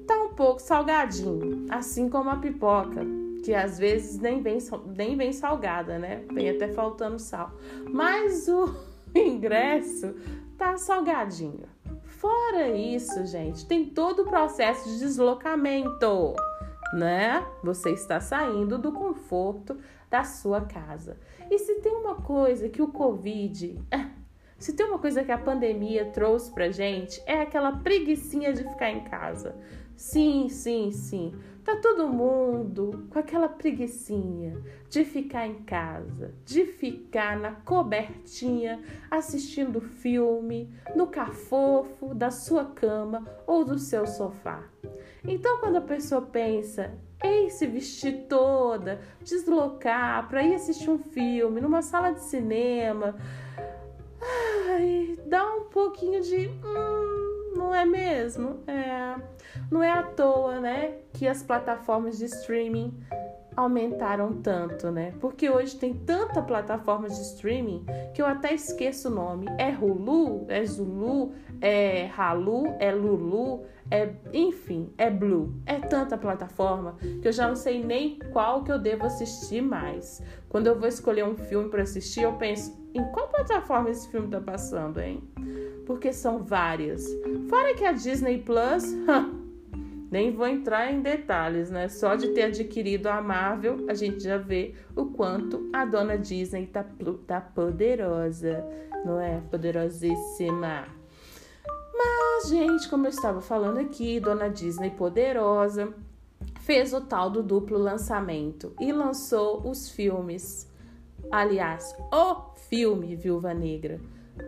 Tá 0.05 0.15
um 0.21 0.33
pouco 0.33 0.61
salgadinho, 0.61 1.65
assim 1.69 2.07
como 2.09 2.29
a 2.29 2.37
pipoca, 2.37 3.01
que 3.43 3.53
às 3.53 3.77
vezes 3.77 4.19
nem 4.19 4.41
vem, 4.41 4.59
nem 4.95 5.17
vem 5.17 5.33
salgada, 5.33 5.97
né? 5.97 6.23
Vem 6.31 6.49
até 6.49 6.67
faltando 6.69 7.19
sal. 7.19 7.51
Mas 7.91 8.47
o 8.47 8.73
ingresso 9.15 10.15
tá 10.57 10.77
salgadinho. 10.77 11.67
Fora 12.17 12.69
isso, 12.69 13.25
gente, 13.27 13.65
tem 13.67 13.85
todo 13.85 14.23
o 14.23 14.25
processo 14.25 14.89
de 14.89 14.99
deslocamento, 14.99 16.33
né? 16.91 17.45
Você 17.63 17.91
está 17.91 18.19
saindo 18.19 18.79
do 18.79 18.91
conforto 18.91 19.77
da 20.09 20.23
sua 20.23 20.61
casa. 20.61 21.17
E 21.51 21.59
se 21.59 21.75
tem 21.75 21.93
uma 21.93 22.15
coisa 22.15 22.69
que 22.69 22.81
o 22.81 22.87
Covid, 22.87 23.79
se 24.57 24.73
tem 24.73 24.87
uma 24.87 24.97
coisa 24.97 25.23
que 25.23 25.31
a 25.31 25.37
pandemia 25.37 26.05
trouxe 26.05 26.51
pra 26.51 26.71
gente, 26.71 27.21
é 27.27 27.39
aquela 27.41 27.71
preguiçinha 27.71 28.51
de 28.51 28.63
ficar 28.63 28.89
em 28.89 29.03
casa. 29.03 29.55
Sim, 29.95 30.49
sim, 30.49 30.91
sim. 30.91 31.35
Tá 31.67 31.75
todo 31.75 32.07
mundo 32.07 33.09
com 33.09 33.19
aquela 33.19 33.49
preguiçinha 33.49 34.57
de 34.89 35.03
ficar 35.03 35.45
em 35.45 35.55
casa, 35.63 36.33
de 36.45 36.65
ficar 36.65 37.37
na 37.37 37.51
cobertinha 37.51 38.81
assistindo 39.11 39.81
filme, 39.81 40.73
no 40.95 41.07
cafofo 41.07 42.15
da 42.15 42.31
sua 42.31 42.63
cama 42.63 43.27
ou 43.45 43.65
do 43.65 43.77
seu 43.77 44.07
sofá. 44.07 44.63
Então, 45.25 45.59
quando 45.59 45.75
a 45.75 45.81
pessoa 45.81 46.21
pensa 46.21 46.97
em 47.21 47.49
se 47.49 47.67
vestir 47.67 48.27
toda, 48.29 49.01
deslocar 49.21 50.25
para 50.29 50.43
ir 50.43 50.55
assistir 50.55 50.89
um 50.89 50.97
filme 50.97 51.59
numa 51.59 51.81
sala 51.81 52.11
de 52.11 52.23
cinema, 52.23 53.13
ai, 54.69 55.19
dá 55.25 55.45
um 55.53 55.65
pouquinho 55.65 56.21
de. 56.21 56.47
Hum, 56.47 57.26
não 57.57 57.73
é 57.73 57.85
mesmo? 57.85 58.59
É. 58.67 59.15
Não 59.69 59.83
é 59.83 59.91
à 59.91 60.03
toa, 60.03 60.59
né, 60.59 60.99
que 61.13 61.27
as 61.27 61.43
plataformas 61.43 62.17
de 62.17 62.25
streaming 62.25 62.93
aumentaram 63.55 64.33
tanto, 64.33 64.91
né? 64.91 65.15
Porque 65.19 65.49
hoje 65.49 65.75
tem 65.75 65.91
tanta 65.91 66.43
plataforma 66.43 67.09
de 67.09 67.19
streaming 67.19 67.83
que 68.13 68.21
eu 68.21 68.27
até 68.27 68.53
esqueço 68.53 69.09
o 69.09 69.11
nome. 69.11 69.47
É 69.57 69.71
Hulu, 69.71 70.45
é 70.47 70.63
Zulu, 70.63 71.33
é 71.59 72.07
Halu, 72.15 72.75
é 72.79 72.91
Lulu, 72.91 73.63
é 73.89 74.13
enfim, 74.31 74.93
é 74.95 75.09
Blue. 75.09 75.55
É 75.65 75.79
tanta 75.79 76.15
plataforma 76.15 76.97
que 77.19 77.27
eu 77.27 77.31
já 77.31 77.47
não 77.47 77.55
sei 77.55 77.83
nem 77.83 78.19
qual 78.31 78.63
que 78.63 78.71
eu 78.71 78.77
devo 78.77 79.05
assistir 79.05 79.61
mais. 79.61 80.21
Quando 80.47 80.67
eu 80.67 80.77
vou 80.77 80.87
escolher 80.87 81.25
um 81.25 81.35
filme 81.35 81.67
para 81.67 81.81
assistir, 81.81 82.21
eu 82.21 82.33
penso 82.33 82.77
em 82.93 83.03
qual 83.11 83.27
plataforma 83.27 83.89
esse 83.89 84.07
filme 84.09 84.27
tá 84.27 84.39
passando, 84.39 84.99
hein? 84.99 85.23
Porque 85.87 86.13
são 86.13 86.43
várias. 86.43 87.07
Fora 87.49 87.73
que 87.73 87.83
a 87.83 87.93
Disney 87.93 88.43
Plus, 88.43 88.83
Nem 90.09 90.31
vou 90.31 90.47
entrar 90.47 90.91
em 90.91 91.01
detalhes, 91.01 91.69
né? 91.69 91.89
Só 91.89 92.15
de 92.15 92.29
ter 92.29 92.43
adquirido 92.43 93.07
a 93.07 93.21
Marvel, 93.21 93.85
a 93.89 93.93
gente 93.93 94.23
já 94.23 94.37
vê 94.37 94.73
o 94.95 95.07
quanto 95.07 95.69
a 95.73 95.83
dona 95.83 96.17
Disney 96.17 96.65
tá, 96.65 96.85
tá 97.25 97.41
poderosa, 97.41 98.63
não 99.03 99.19
é? 99.19 99.41
Poderosíssima. 99.51 100.87
Mas, 101.93 102.49
gente, 102.49 102.87
como 102.87 103.05
eu 103.05 103.09
estava 103.09 103.41
falando 103.41 103.79
aqui, 103.79 104.19
Dona 104.19 104.49
Disney 104.49 104.91
poderosa 104.91 105.93
fez 106.61 106.93
o 106.93 107.01
tal 107.01 107.29
do 107.29 107.43
duplo 107.43 107.77
lançamento 107.77 108.73
e 108.79 108.93
lançou 108.93 109.67
os 109.67 109.89
filmes. 109.89 110.71
Aliás, 111.29 111.93
o 112.13 112.55
filme 112.69 113.15
Viúva 113.15 113.53
Negra 113.53 113.99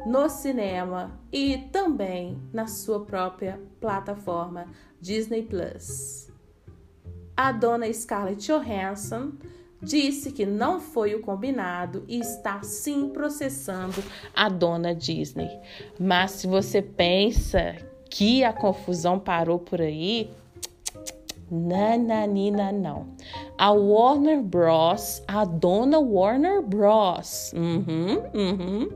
no 0.05 0.29
cinema 0.29 1.19
e 1.31 1.57
também 1.71 2.37
na 2.53 2.67
sua 2.67 3.05
própria 3.05 3.59
plataforma 3.79 4.67
Disney 5.01 5.43
Plus. 5.43 6.29
A 7.35 7.51
dona 7.51 7.91
Scarlett 7.91 8.45
Johansson 8.45 9.31
disse 9.81 10.31
que 10.31 10.45
não 10.45 10.79
foi 10.79 11.15
o 11.15 11.21
combinado 11.21 12.03
e 12.07 12.19
está 12.19 12.61
sim 12.63 13.09
processando 13.09 14.03
a 14.35 14.49
dona 14.49 14.93
Disney. 14.93 15.49
Mas 15.99 16.31
se 16.31 16.47
você 16.47 16.81
pensa 16.81 17.75
que 18.09 18.43
a 18.43 18.51
confusão 18.51 19.19
parou 19.19 19.59
por 19.59 19.79
aí, 19.79 20.31
Nananina, 21.51 22.71
não. 22.71 23.07
A 23.57 23.71
Warner 23.71 24.41
Bros., 24.41 25.23
a 25.27 25.45
dona 25.45 25.99
Warner 25.99 26.61
Bros., 26.61 27.51
uhum, 27.55 28.23
uhum, 28.33 28.89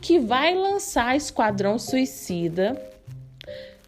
que 0.00 0.18
vai 0.18 0.54
lançar 0.54 1.16
Esquadrão 1.16 1.78
Suicida 1.78 2.80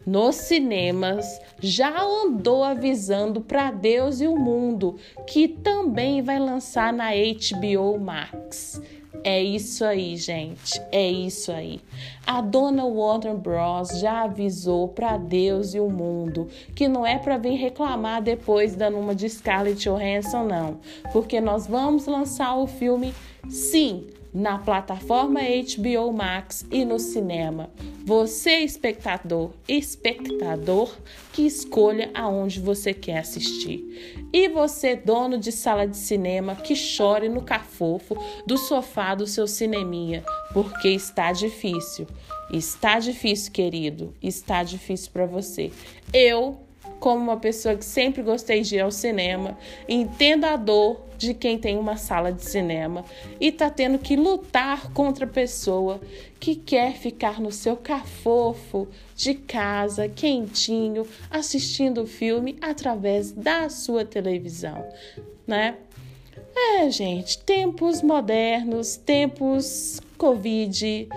nos 0.05 0.35
cinemas, 0.35 1.39
já 1.59 2.01
andou 2.01 2.63
avisando 2.63 3.41
para 3.41 3.71
Deus 3.71 4.19
e 4.19 4.27
o 4.27 4.35
mundo 4.35 4.97
que 5.27 5.47
também 5.47 6.21
vai 6.21 6.39
lançar 6.39 6.91
na 6.91 7.11
HBO 7.11 7.99
Max. 7.99 8.81
É 9.23 9.41
isso 9.41 9.83
aí, 9.83 10.15
gente. 10.15 10.81
É 10.91 11.09
isso 11.09 11.51
aí. 11.51 11.79
A 12.25 12.41
dona 12.41 12.85
Warner 12.85 13.35
Bros. 13.35 13.99
já 13.99 14.23
avisou 14.23 14.87
para 14.87 15.17
Deus 15.17 15.73
e 15.73 15.79
o 15.79 15.89
mundo 15.89 16.47
que 16.73 16.87
não 16.87 17.05
é 17.05 17.19
para 17.19 17.37
vir 17.37 17.55
reclamar 17.55 18.21
depois 18.21 18.75
da 18.75 18.89
numa 18.89 19.13
de 19.13 19.29
Scarlett 19.29 19.83
Johansson, 19.83 20.45
não. 20.45 20.79
Porque 21.11 21.41
nós 21.41 21.67
vamos 21.67 22.05
lançar 22.07 22.55
o 22.55 22.65
filme, 22.65 23.13
sim, 23.49 24.07
na 24.33 24.57
plataforma 24.57 25.41
HBO 25.41 26.11
Max 26.13 26.65
e 26.71 26.85
no 26.85 26.99
cinema. 26.99 27.69
Você, 28.05 28.59
espectador, 28.59 29.51
espectador, 29.67 30.95
que 31.33 31.43
escolha 31.45 32.09
aonde 32.13 32.59
você 32.59 32.93
quer 32.93 33.19
assistir. 33.19 34.25
E 34.33 34.47
você, 34.49 34.95
dono 34.95 35.37
de 35.37 35.51
sala 35.51 35.87
de 35.87 35.97
cinema, 35.97 36.55
que 36.55 36.75
chore 36.75 37.29
no 37.29 37.41
cafofo 37.41 38.17
do 38.45 38.57
sofá 38.57 39.13
do 39.13 39.27
seu 39.27 39.47
cineminha, 39.47 40.23
porque 40.53 40.89
está 40.89 41.31
difícil. 41.31 42.07
Está 42.51 42.99
difícil, 42.99 43.51
querido. 43.51 44.13
Está 44.21 44.63
difícil 44.63 45.11
para 45.11 45.25
você. 45.25 45.71
Eu 46.13 46.59
como 47.01 47.19
uma 47.19 47.37
pessoa 47.37 47.75
que 47.75 47.83
sempre 47.83 48.21
gostei 48.21 48.61
de 48.61 48.75
ir 48.75 48.79
ao 48.79 48.91
cinema, 48.91 49.57
entendo 49.89 50.45
a 50.45 50.55
dor 50.55 51.01
de 51.17 51.33
quem 51.33 51.57
tem 51.57 51.77
uma 51.77 51.97
sala 51.97 52.31
de 52.31 52.45
cinema 52.45 53.03
e 53.39 53.47
está 53.47 53.71
tendo 53.71 53.97
que 53.97 54.15
lutar 54.15 54.93
contra 54.93 55.25
a 55.25 55.27
pessoa 55.27 55.99
que 56.39 56.55
quer 56.55 56.93
ficar 56.93 57.41
no 57.41 57.51
seu 57.51 57.75
cafofo 57.75 58.87
de 59.15 59.33
casa, 59.33 60.07
quentinho, 60.07 61.07
assistindo 61.29 62.03
o 62.03 62.07
filme 62.07 62.55
através 62.61 63.31
da 63.31 63.67
sua 63.67 64.05
televisão, 64.05 64.85
né? 65.47 65.77
É, 66.55 66.89
gente, 66.91 67.39
tempos 67.39 68.03
modernos, 68.03 68.95
tempos 68.95 69.99
Covid, 70.19 71.09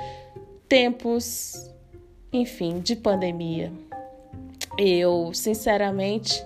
tempos, 0.67 1.71
enfim, 2.33 2.81
de 2.81 2.97
pandemia. 2.97 3.71
Eu, 4.77 5.31
sinceramente, 5.33 6.45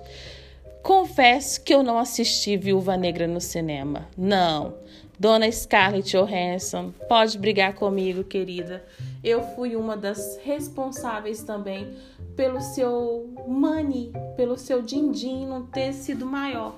confesso 0.83 1.63
que 1.63 1.75
eu 1.75 1.83
não 1.83 1.99
assisti 1.99 2.57
Viúva 2.57 2.97
Negra 2.97 3.27
no 3.27 3.41
cinema. 3.41 4.09
Não. 4.17 4.75
Dona 5.19 5.51
Scarlett 5.51 6.17
Johansson, 6.17 6.93
pode 7.09 7.39
brigar 7.39 7.75
comigo, 7.75 8.23
querida. 8.23 8.85
Eu 9.25 9.43
fui 9.57 9.75
uma 9.75 9.97
das 9.97 10.39
responsáveis 10.45 11.43
também 11.43 11.97
pelo 12.37 12.61
seu 12.61 13.35
money, 13.49 14.13
pelo 14.37 14.57
seu 14.57 14.81
din-din 14.81 15.47
não 15.47 15.67
ter 15.67 15.93
sido 15.93 16.25
maior. 16.25 16.77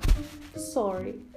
Sorry. 0.57 1.30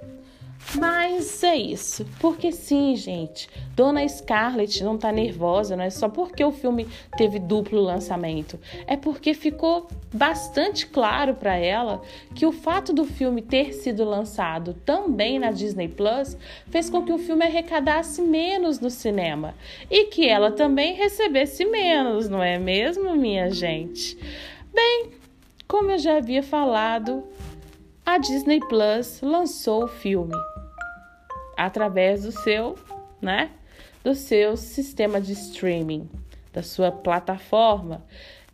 Mas 0.76 1.42
é 1.44 1.56
isso. 1.56 2.06
Porque 2.18 2.50
sim, 2.50 2.96
gente. 2.96 3.48
Dona 3.76 4.06
Scarlett 4.08 4.82
não 4.82 4.96
tá 4.96 5.12
nervosa, 5.12 5.76
não 5.76 5.84
é 5.84 5.90
só 5.90 6.08
porque 6.08 6.44
o 6.44 6.50
filme 6.50 6.88
teve 7.16 7.38
duplo 7.38 7.80
lançamento. 7.80 8.58
É 8.86 8.96
porque 8.96 9.34
ficou 9.34 9.88
bastante 10.12 10.86
claro 10.86 11.34
para 11.34 11.56
ela 11.56 12.02
que 12.34 12.46
o 12.46 12.52
fato 12.52 12.92
do 12.92 13.04
filme 13.04 13.42
ter 13.42 13.72
sido 13.72 14.04
lançado 14.04 14.74
também 14.84 15.38
na 15.38 15.50
Disney 15.50 15.88
Plus 15.88 16.36
fez 16.70 16.88
com 16.88 17.02
que 17.02 17.12
o 17.12 17.18
filme 17.18 17.44
arrecadasse 17.44 18.22
menos 18.22 18.80
no 18.80 18.90
cinema 18.90 19.54
e 19.90 20.06
que 20.06 20.28
ela 20.28 20.50
também 20.50 20.94
recebesse 20.94 21.64
menos, 21.64 22.28
não 22.28 22.42
é 22.42 22.58
mesmo, 22.58 23.16
minha 23.16 23.50
gente? 23.50 24.18
Bem, 24.72 25.12
como 25.68 25.90
eu 25.90 25.98
já 25.98 26.16
havia 26.16 26.42
falado, 26.42 27.24
a 28.04 28.18
Disney 28.18 28.60
Plus 28.60 29.20
lançou 29.22 29.84
o 29.84 29.88
filme 29.88 30.34
através 31.56 32.22
do 32.22 32.32
seu, 32.32 32.76
né, 33.20 33.50
do 34.02 34.14
seu 34.14 34.56
sistema 34.56 35.20
de 35.20 35.32
streaming, 35.32 36.08
da 36.52 36.62
sua 36.62 36.92
plataforma 36.92 38.04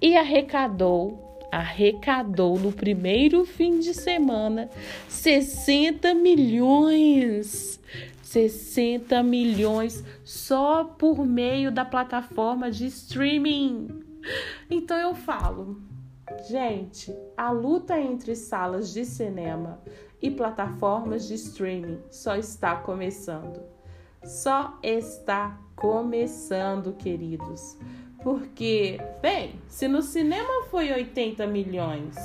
e 0.00 0.16
arrecadou 0.16 1.28
arrecadou 1.50 2.56
no 2.58 2.70
primeiro 2.70 3.44
fim 3.44 3.80
de 3.80 3.92
semana 3.92 4.70
60 5.08 6.14
milhões. 6.14 7.80
60 8.22 9.24
milhões 9.24 10.04
só 10.22 10.84
por 10.84 11.26
meio 11.26 11.72
da 11.72 11.84
plataforma 11.84 12.70
de 12.70 12.86
streaming. 12.86 13.88
Então 14.70 14.96
eu 14.96 15.16
falo, 15.16 15.82
gente, 16.48 17.12
a 17.36 17.50
luta 17.50 17.98
entre 17.98 18.36
salas 18.36 18.92
de 18.92 19.04
cinema 19.04 19.80
e 20.20 20.30
plataformas 20.30 21.26
de 21.26 21.35
streaming 21.35 22.00
só 22.11 22.37
está 22.37 22.76
começando. 22.76 23.62
Só 24.22 24.78
está 24.83 25.59
começando, 25.74 26.92
queridos. 26.92 27.76
Porque, 28.22 29.00
bem, 29.22 29.54
se 29.66 29.88
no 29.88 30.02
cinema 30.02 30.64
foi 30.70 30.92
80 30.92 31.46
milhões, 31.46 32.16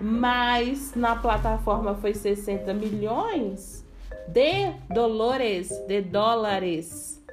mas 0.00 0.94
na 0.94 1.14
plataforma 1.14 1.94
foi 1.94 2.12
60 2.12 2.74
milhões 2.74 3.84
de 4.26 4.72
dólares, 4.92 5.70
de 5.86 6.02
dólares. 6.02 7.24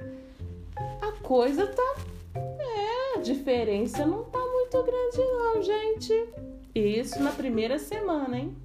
A 1.02 1.12
coisa 1.22 1.66
tá 1.66 1.96
é, 2.36 3.18
a 3.18 3.20
diferença 3.20 4.06
não 4.06 4.24
tá 4.24 4.38
muito 4.38 4.82
grande 4.82 5.18
não, 5.18 5.62
gente. 5.62 6.28
Isso 6.74 7.22
na 7.22 7.32
primeira 7.32 7.78
semana, 7.78 8.38
hein? 8.38 8.56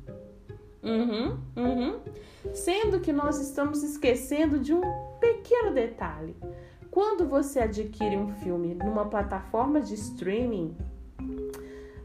Uhum, 0.84 1.38
uhum. 1.56 2.00
Sendo 2.54 3.00
que 3.00 3.14
nós 3.14 3.40
estamos 3.40 3.84
esquecendo 3.84 4.60
de 4.60 4.74
um 4.74 4.82
pequeno 5.20 5.74
detalhe. 5.74 6.36
Quando 6.90 7.28
você 7.28 7.60
adquire 7.60 8.18
um 8.18 8.34
filme 8.36 8.74
numa 8.74 9.06
plataforma 9.06 9.80
de 9.80 9.94
streaming, 9.94 10.76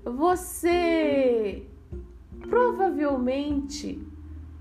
você 0.04 1.66
provavelmente 2.48 4.00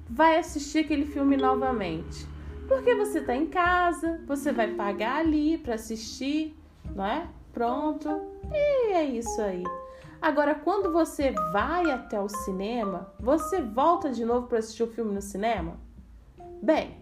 vai 0.10 0.38
assistir 0.38 0.80
aquele 0.80 1.06
filme 1.06 1.38
novamente. 1.38 2.26
Porque 2.68 2.96
você 2.96 3.20
está 3.20 3.36
em 3.36 3.46
casa, 3.46 4.20
você 4.26 4.52
vai 4.52 4.74
pagar 4.74 5.18
ali 5.18 5.58
para 5.58 5.76
assistir, 5.76 6.56
não 6.96 7.06
é? 7.06 7.28
Pronto. 7.54 8.10
E 8.52 8.94
é 8.94 9.06
isso 9.06 9.40
aí. 9.42 9.64
Agora, 10.22 10.56
quando 10.56 10.92
você 10.92 11.32
vai 11.52 11.92
até 11.92 12.20
o 12.20 12.30
cinema, 12.30 13.14
você 13.20 13.62
volta 13.62 14.12
de 14.12 14.26
novo 14.26 14.48
para 14.48 14.60
assistir 14.60 14.84
o 14.84 14.88
filme 14.88 15.14
no 15.14 15.22
cinema? 15.22 15.78
Bem, 16.62 16.98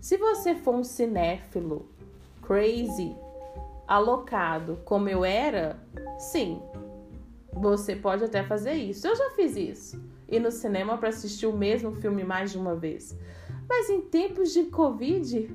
se 0.00 0.16
você 0.16 0.54
for 0.54 0.74
um 0.74 0.84
cinéfilo 0.84 1.88
crazy, 2.42 3.14
alocado 3.86 4.78
como 4.84 5.08
eu 5.08 5.24
era, 5.24 5.78
sim, 6.18 6.60
você 7.52 7.96
pode 7.96 8.24
até 8.24 8.42
fazer 8.42 8.74
isso. 8.74 9.06
Eu 9.06 9.16
já 9.16 9.30
fiz 9.30 9.56
isso. 9.56 10.02
Ir 10.28 10.40
no 10.40 10.50
cinema 10.50 10.98
para 10.98 11.08
assistir 11.08 11.46
o 11.46 11.56
mesmo 11.56 11.92
filme 11.92 12.24
mais 12.24 12.50
de 12.52 12.58
uma 12.58 12.74
vez. 12.74 13.16
Mas 13.68 13.88
em 13.90 14.00
tempos 14.00 14.52
de 14.52 14.64
Covid, 14.64 15.50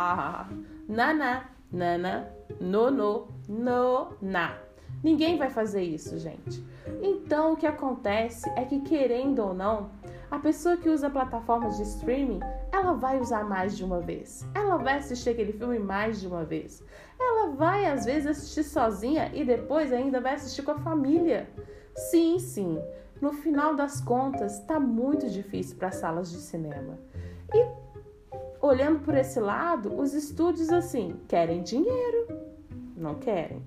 nana, 0.88 1.50
nana, 1.70 2.32
no, 2.60 2.90
no, 2.90 3.28
no, 3.48 4.12
na. 4.20 4.67
Ninguém 5.02 5.36
vai 5.38 5.50
fazer 5.50 5.82
isso, 5.82 6.18
gente. 6.18 6.64
Então, 7.02 7.52
o 7.52 7.56
que 7.56 7.66
acontece 7.66 8.48
é 8.56 8.64
que, 8.64 8.80
querendo 8.80 9.40
ou 9.40 9.54
não, 9.54 9.90
A 10.30 10.38
pessoa 10.38 10.76
que 10.76 10.90
usa 10.90 11.08
plataformas 11.08 11.78
de 11.78 11.84
streaming, 11.84 12.40
ela 12.70 12.92
vai 12.92 13.18
usar 13.18 13.44
mais 13.44 13.74
de 13.76 13.82
uma 13.82 13.98
vez. 14.00 14.46
Ela 14.54 14.76
vai 14.76 14.98
assistir 14.98 15.30
aquele 15.30 15.52
filme 15.52 15.78
mais 15.78 16.20
de 16.20 16.26
uma 16.26 16.44
vez. 16.44 16.84
Ela 17.18 17.48
vai, 17.52 17.86
às 17.86 18.04
vezes, 18.04 18.26
assistir 18.26 18.64
sozinha 18.64 19.30
e 19.34 19.42
depois 19.42 19.90
ainda 19.90 20.20
vai 20.20 20.34
assistir 20.34 20.62
com 20.62 20.72
a 20.72 20.78
família. 20.78 21.48
Sim, 21.96 22.38
sim. 22.38 22.78
No 23.22 23.32
final 23.32 23.74
das 23.74 24.02
contas, 24.02 24.60
está 24.60 24.78
muito 24.78 25.30
difícil 25.30 25.78
para 25.78 25.90
salas 25.90 26.30
de 26.30 26.36
cinema. 26.36 26.98
E 27.54 27.66
olhando 28.60 29.00
por 29.00 29.14
esse 29.14 29.40
lado, 29.40 29.98
os 29.98 30.12
estúdios 30.12 30.68
assim 30.68 31.18
querem 31.26 31.62
dinheiro, 31.62 32.28
não 32.98 33.14
querem. 33.14 33.62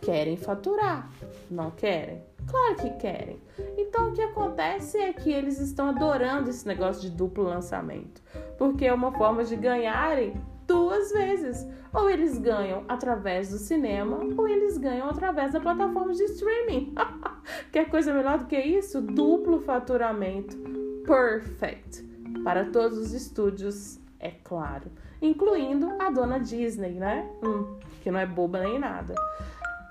Querem 0.00 0.36
faturar, 0.36 1.10
não 1.50 1.70
querem. 1.70 2.22
Claro 2.46 2.74
que 2.76 2.90
querem. 2.98 3.40
Então 3.78 4.08
o 4.08 4.12
que 4.12 4.22
acontece 4.22 4.98
é 4.98 5.12
que 5.12 5.30
eles 5.32 5.60
estão 5.60 5.90
adorando 5.90 6.50
esse 6.50 6.66
negócio 6.66 7.02
de 7.02 7.10
duplo 7.16 7.44
lançamento, 7.44 8.20
porque 8.58 8.86
é 8.86 8.92
uma 8.92 9.12
forma 9.12 9.44
de 9.44 9.54
ganharem 9.54 10.34
duas 10.66 11.12
vezes. 11.12 11.66
Ou 11.92 12.08
eles 12.08 12.38
ganham 12.38 12.84
através 12.88 13.50
do 13.50 13.58
cinema, 13.58 14.18
ou 14.36 14.48
eles 14.48 14.78
ganham 14.78 15.10
através 15.10 15.52
da 15.52 15.60
plataforma 15.60 16.14
de 16.14 16.24
streaming. 16.24 16.94
Quer 17.70 17.90
coisa 17.90 18.14
melhor 18.14 18.38
do 18.38 18.46
que 18.46 18.58
isso? 18.58 19.02
Duplo 19.02 19.60
faturamento. 19.60 20.56
Perfect. 21.04 22.02
Para 22.42 22.64
todos 22.64 22.96
os 22.96 23.12
estúdios, 23.12 24.00
é 24.18 24.30
claro. 24.30 24.90
Incluindo 25.22 25.88
a 26.00 26.10
dona 26.10 26.38
Disney, 26.38 26.94
né? 26.94 27.30
Hum, 27.42 27.78
que 28.02 28.10
não 28.10 28.18
é 28.18 28.26
boba 28.26 28.60
nem 28.60 28.78
nada. 28.78 29.14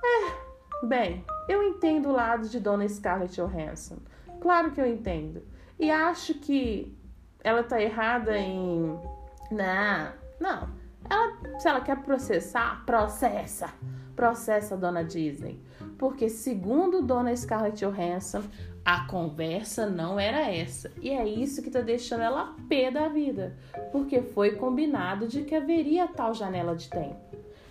É, 0.04 0.86
bem, 0.86 1.26
eu 1.48 1.63
entendo 1.63 2.10
o 2.10 2.12
lado 2.12 2.48
de 2.50 2.60
Dona 2.60 2.88
Scarlett 2.88 3.36
Johansson. 3.36 3.98
Claro 4.41 4.72
que 4.72 4.82
eu 4.82 4.86
entendo. 4.86 5.41
E 5.80 5.89
acho 5.89 6.34
que 6.36 6.96
ela 7.44 7.63
tá 7.63 7.82
errada 7.82 8.38
em. 8.38 9.00
Não, 9.50 10.12
não. 10.39 10.70
Ela, 11.10 11.60
se 11.60 11.67
ela 11.67 11.82
quer 11.82 11.98
processar, 12.04 12.84
processa. 12.86 13.70
Processa 14.15 14.76
a 14.76 14.78
Dona 14.78 15.04
Disney. 15.04 15.60
Porque, 15.98 16.30
segundo 16.30 17.02
Dona 17.02 17.36
Scarlett 17.36 17.86
Johansson, 17.86 18.44
a 18.84 19.06
conversa 19.06 19.86
não 19.86 20.20
era 20.20 20.52
essa. 20.52 20.91
E 21.02 21.10
é 21.10 21.28
isso 21.28 21.62
que 21.62 21.70
tá 21.70 21.82
deixando 21.82 22.22
ela 22.22 22.56
pé 22.67 22.89
da 22.89 23.08
vida. 23.08 23.56
Porque 23.91 24.22
foi 24.22 24.56
combinado 24.56 25.28
de 25.28 25.44
que 25.44 25.56
haveria 25.56 26.08
tal 26.08 26.34
janela 26.34 26.76
de 26.76 26.89
tempo. 26.89 27.20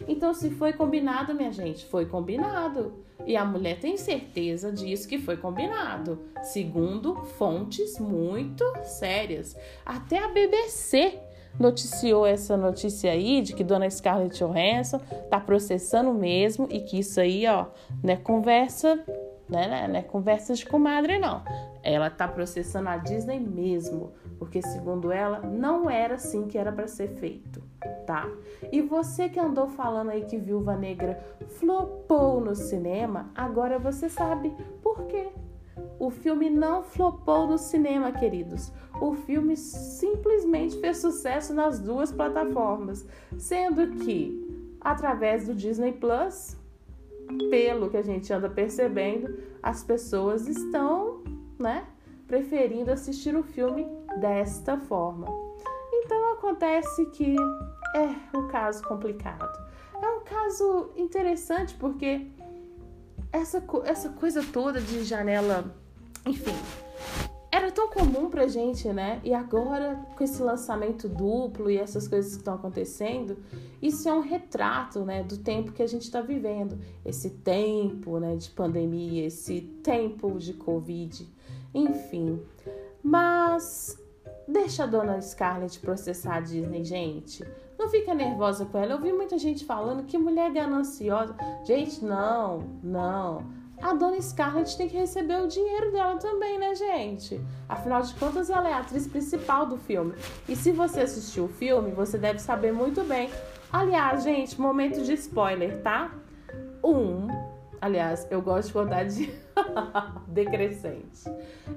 Então, 0.06 0.32
se 0.32 0.50
foi 0.50 0.72
combinado, 0.72 1.34
minha 1.34 1.52
gente, 1.52 1.84
foi 1.84 2.06
combinado. 2.06 3.04
E 3.26 3.36
a 3.36 3.44
mulher 3.44 3.78
tem 3.78 3.96
certeza 3.96 4.72
disso 4.72 5.06
que 5.06 5.18
foi 5.18 5.36
combinado, 5.36 6.18
segundo 6.42 7.16
fontes 7.16 7.98
muito 7.98 8.64
sérias. 8.82 9.56
Até 9.84 10.18
a 10.18 10.28
BBC 10.28 11.18
noticiou 11.58 12.24
essa 12.24 12.56
notícia 12.56 13.10
aí 13.10 13.42
de 13.42 13.54
que 13.54 13.64
Dona 13.64 13.90
Scarlett 13.90 14.38
Johansson 14.38 14.98
tá 15.28 15.38
processando 15.38 16.14
mesmo 16.14 16.66
e 16.70 16.80
que 16.80 16.98
isso 16.98 17.20
aí, 17.20 17.46
ó, 17.46 17.66
não 18.02 18.14
é 18.14 18.16
conversa, 18.16 19.04
né, 19.50 19.66
né, 19.68 19.88
não 19.88 19.96
é 19.96 20.02
conversa 20.02 20.54
de 20.54 20.64
comadre 20.64 21.18
não. 21.18 21.42
Ela 21.82 22.10
tá 22.10 22.28
processando 22.28 22.88
a 22.88 22.96
Disney 22.96 23.40
mesmo, 23.40 24.12
porque 24.38 24.62
segundo 24.62 25.10
ela 25.10 25.40
não 25.40 25.90
era 25.90 26.14
assim 26.14 26.46
que 26.46 26.56
era 26.56 26.70
para 26.70 26.86
ser 26.86 27.08
feito 27.08 27.70
tá? 28.10 28.28
E 28.72 28.82
você 28.82 29.28
que 29.28 29.38
andou 29.38 29.68
falando 29.68 30.10
aí 30.10 30.24
que 30.24 30.36
Viúva 30.36 30.76
Negra 30.76 31.22
flopou 31.46 32.40
no 32.40 32.54
cinema, 32.56 33.30
agora 33.34 33.78
você 33.78 34.08
sabe 34.08 34.52
por 34.82 35.06
quê. 35.06 35.28
O 35.98 36.10
filme 36.10 36.50
não 36.50 36.82
flopou 36.82 37.46
no 37.46 37.56
cinema, 37.56 38.10
queridos. 38.10 38.72
O 39.00 39.14
filme 39.14 39.56
simplesmente 39.56 40.78
fez 40.80 40.98
sucesso 40.98 41.54
nas 41.54 41.78
duas 41.78 42.10
plataformas, 42.10 43.06
sendo 43.38 43.86
que 43.92 44.76
através 44.80 45.46
do 45.46 45.54
Disney 45.54 45.92
Plus, 45.92 46.56
pelo 47.50 47.90
que 47.90 47.96
a 47.96 48.02
gente 48.02 48.32
anda 48.32 48.48
percebendo, 48.48 49.38
as 49.62 49.82
pessoas 49.82 50.46
estão, 50.46 51.22
né, 51.58 51.86
preferindo 52.26 52.90
assistir 52.90 53.36
o 53.36 53.42
filme 53.42 53.86
desta 54.20 54.76
forma. 54.76 55.26
Então 55.92 56.32
acontece 56.32 57.06
que 57.06 57.36
é 57.94 58.36
um 58.36 58.48
caso 58.48 58.82
complicado. 58.84 59.58
É 60.02 60.08
um 60.08 60.20
caso 60.20 60.90
interessante 60.96 61.74
porque 61.74 62.26
essa, 63.32 63.62
essa 63.84 64.08
coisa 64.10 64.42
toda 64.42 64.80
de 64.80 65.04
janela, 65.04 65.74
enfim, 66.26 66.54
era 67.52 67.70
tão 67.72 67.88
comum 67.88 68.30
pra 68.30 68.46
gente, 68.46 68.88
né? 68.88 69.20
E 69.24 69.34
agora, 69.34 70.00
com 70.16 70.22
esse 70.22 70.40
lançamento 70.40 71.08
duplo 71.08 71.68
e 71.70 71.76
essas 71.76 72.06
coisas 72.06 72.32
que 72.32 72.38
estão 72.38 72.54
acontecendo, 72.54 73.36
isso 73.82 74.08
é 74.08 74.12
um 74.12 74.20
retrato, 74.20 75.00
né, 75.00 75.24
do 75.24 75.36
tempo 75.36 75.72
que 75.72 75.82
a 75.82 75.86
gente 75.86 76.02
está 76.02 76.20
vivendo. 76.20 76.78
Esse 77.04 77.30
tempo, 77.30 78.18
né, 78.18 78.36
de 78.36 78.50
pandemia, 78.50 79.26
esse 79.26 79.60
tempo 79.82 80.38
de 80.38 80.52
Covid, 80.52 81.26
enfim. 81.74 82.40
Mas 83.02 83.98
deixa 84.46 84.84
a 84.84 84.86
dona 84.86 85.20
Scarlett 85.20 85.80
processar 85.80 86.36
a 86.36 86.40
Disney, 86.40 86.84
gente. 86.84 87.44
Não 87.76 87.88
fica 87.88 88.14
nervosa 88.14 88.66
com 88.66 88.78
ela. 88.78 88.92
Eu 88.92 89.00
vi 89.00 89.12
muita 89.12 89.38
gente 89.38 89.64
falando 89.64 90.04
que 90.04 90.18
mulher 90.18 90.52
gananciosa. 90.52 91.34
Gente, 91.64 92.04
não, 92.04 92.58
não. 92.82 93.59
A 93.82 93.94
dona 93.94 94.20
Scarlett 94.20 94.76
tem 94.76 94.88
que 94.88 94.96
receber 94.96 95.40
o 95.40 95.46
dinheiro 95.46 95.90
dela 95.90 96.16
também, 96.18 96.58
né, 96.58 96.74
gente? 96.74 97.40
Afinal 97.68 98.02
de 98.02 98.14
contas, 98.14 98.50
ela 98.50 98.68
é 98.68 98.72
a 98.72 98.80
atriz 98.80 99.06
principal 99.06 99.66
do 99.66 99.78
filme. 99.78 100.14
E 100.48 100.54
se 100.54 100.70
você 100.70 101.00
assistiu 101.00 101.44
o 101.44 101.48
filme, 101.48 101.90
você 101.92 102.18
deve 102.18 102.38
saber 102.38 102.72
muito 102.72 103.02
bem. 103.04 103.30
Aliás, 103.72 104.22
gente, 104.22 104.60
momento 104.60 105.02
de 105.02 105.14
spoiler, 105.14 105.80
tá? 105.82 106.14
Um. 106.84 107.28
Aliás, 107.80 108.26
eu 108.30 108.42
gosto 108.42 108.68
de 108.68 108.72
contar 108.74 109.04
de 109.04 109.32
decrescente. 110.28 111.24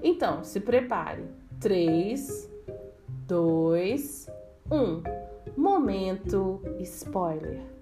Então, 0.02 0.44
se 0.44 0.60
prepare. 0.60 1.24
Três, 1.60 2.50
dois, 3.26 4.30
um. 4.70 5.02
Momento 5.56 6.62
spoiler. 6.80 7.73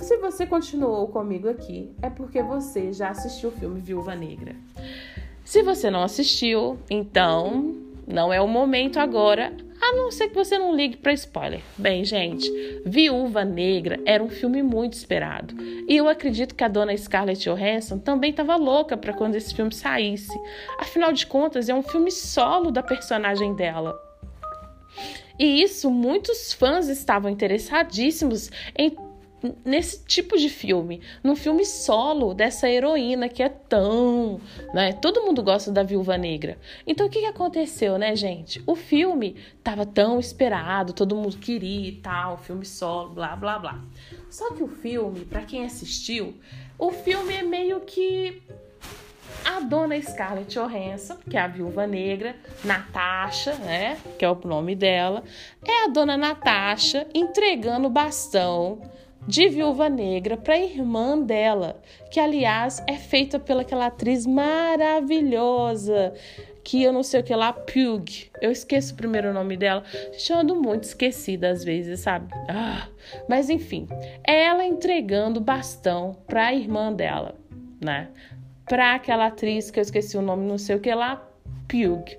Se 0.00 0.16
você 0.16 0.46
continuou 0.46 1.08
comigo 1.08 1.48
aqui, 1.48 1.90
é 2.00 2.08
porque 2.08 2.42
você 2.42 2.92
já 2.92 3.10
assistiu 3.10 3.50
o 3.50 3.52
filme 3.52 3.80
Viúva 3.80 4.14
Negra. 4.14 4.56
Se 5.44 5.62
você 5.62 5.90
não 5.90 6.02
assistiu, 6.02 6.78
então 6.88 7.76
não 8.06 8.32
é 8.32 8.40
o 8.40 8.48
momento 8.48 8.98
agora, 8.98 9.54
a 9.80 9.92
não 9.92 10.10
ser 10.10 10.28
que 10.28 10.34
você 10.34 10.58
não 10.58 10.74
ligue 10.74 10.96
para 10.96 11.12
spoiler. 11.12 11.60
Bem, 11.76 12.02
gente, 12.04 12.50
Viúva 12.84 13.44
Negra 13.44 14.00
era 14.06 14.24
um 14.24 14.30
filme 14.30 14.62
muito 14.62 14.94
esperado. 14.94 15.54
E 15.60 15.96
eu 15.96 16.08
acredito 16.08 16.54
que 16.54 16.64
a 16.64 16.68
dona 16.68 16.96
Scarlett 16.96 17.48
Johansson 17.48 17.98
também 17.98 18.30
estava 18.30 18.56
louca 18.56 18.96
para 18.96 19.12
quando 19.12 19.34
esse 19.34 19.54
filme 19.54 19.72
saísse. 19.72 20.36
Afinal 20.78 21.12
de 21.12 21.26
contas, 21.26 21.68
é 21.68 21.74
um 21.74 21.82
filme 21.82 22.10
solo 22.10 22.70
da 22.70 22.82
personagem 22.82 23.54
dela. 23.54 23.94
E 25.38 25.62
isso 25.62 25.90
muitos 25.90 26.52
fãs 26.52 26.88
estavam 26.88 27.30
interessadíssimos 27.30 28.50
em 28.76 28.90
nesse 29.64 30.04
tipo 30.04 30.36
de 30.36 30.48
filme, 30.48 31.00
num 31.22 31.34
filme 31.34 31.64
solo 31.64 32.34
dessa 32.34 32.68
heroína 32.68 33.28
que 33.28 33.42
é 33.42 33.48
tão, 33.48 34.40
né? 34.74 34.92
Todo 34.92 35.22
mundo 35.22 35.42
gosta 35.42 35.70
da 35.70 35.82
Viúva 35.82 36.18
Negra. 36.18 36.58
Então 36.86 37.06
o 37.06 37.10
que, 37.10 37.20
que 37.20 37.26
aconteceu, 37.26 37.98
né, 37.98 38.14
gente? 38.14 38.62
O 38.66 38.74
filme 38.74 39.36
tava 39.62 39.86
tão 39.86 40.18
esperado, 40.18 40.92
todo 40.92 41.16
mundo 41.16 41.36
queria 41.38 41.88
e 41.88 41.92
tal, 41.92 42.36
filme 42.38 42.64
solo, 42.64 43.10
blá 43.10 43.34
blá 43.34 43.58
blá. 43.58 43.80
Só 44.28 44.52
que 44.52 44.62
o 44.62 44.68
filme, 44.68 45.24
para 45.24 45.42
quem 45.42 45.64
assistiu, 45.64 46.34
o 46.78 46.90
filme 46.90 47.34
é 47.34 47.42
meio 47.42 47.80
que 47.80 48.42
a 49.44 49.60
dona 49.60 50.00
Scarlett 50.00 50.52
Johansson, 50.54 51.16
que 51.28 51.36
é 51.36 51.40
a 51.40 51.46
viúva 51.46 51.86
negra, 51.86 52.36
Natasha, 52.64 53.54
né, 53.54 53.98
que 54.18 54.24
é 54.24 54.30
o 54.30 54.38
nome 54.44 54.74
dela, 54.74 55.22
é 55.64 55.84
a 55.84 55.88
dona 55.88 56.16
Natasha 56.16 57.06
entregando 57.14 57.86
o 57.86 57.90
bastão 57.90 58.80
de 59.26 59.48
viúva 59.48 59.88
negra 59.88 60.36
para 60.36 60.54
a 60.54 60.60
irmã 60.60 61.18
dela, 61.18 61.80
que 62.10 62.18
aliás 62.18 62.82
é 62.86 62.94
feita 62.94 63.38
pelaquela 63.38 63.86
atriz 63.86 64.26
maravilhosa, 64.26 66.12
que 66.64 66.82
eu 66.82 66.92
não 66.92 67.02
sei 67.02 67.20
o 67.20 67.24
que 67.24 67.34
lá, 67.34 67.52
Pug. 67.52 68.30
Eu 68.40 68.50
esqueço 68.50 68.94
o 68.94 68.96
primeiro 68.96 69.32
nome 69.32 69.56
dela. 69.56 69.82
Ando 70.32 70.54
muito 70.54 70.84
esquecida 70.84 71.50
às 71.50 71.64
vezes, 71.64 72.00
sabe? 72.00 72.32
Ah, 72.48 72.86
mas 73.28 73.50
enfim, 73.50 73.88
ela 74.24 74.64
entregando 74.64 75.40
bastão 75.40 76.16
para 76.26 76.46
a 76.46 76.54
irmã 76.54 76.92
dela, 76.92 77.34
né? 77.80 78.08
para 78.70 78.94
aquela 78.94 79.26
atriz 79.26 79.68
que 79.68 79.80
eu 79.80 79.82
esqueci 79.82 80.16
o 80.16 80.22
nome, 80.22 80.46
não 80.46 80.56
sei 80.56 80.76
o 80.76 80.80
que 80.80 80.94
lá, 80.94 81.16
Pug. 81.66 82.16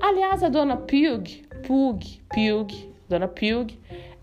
Aliás, 0.00 0.44
a 0.44 0.48
dona 0.48 0.76
Pug, 0.76 1.42
Pug, 1.66 2.22
Pug, 2.28 2.94
dona 3.08 3.26
Pug, 3.26 3.76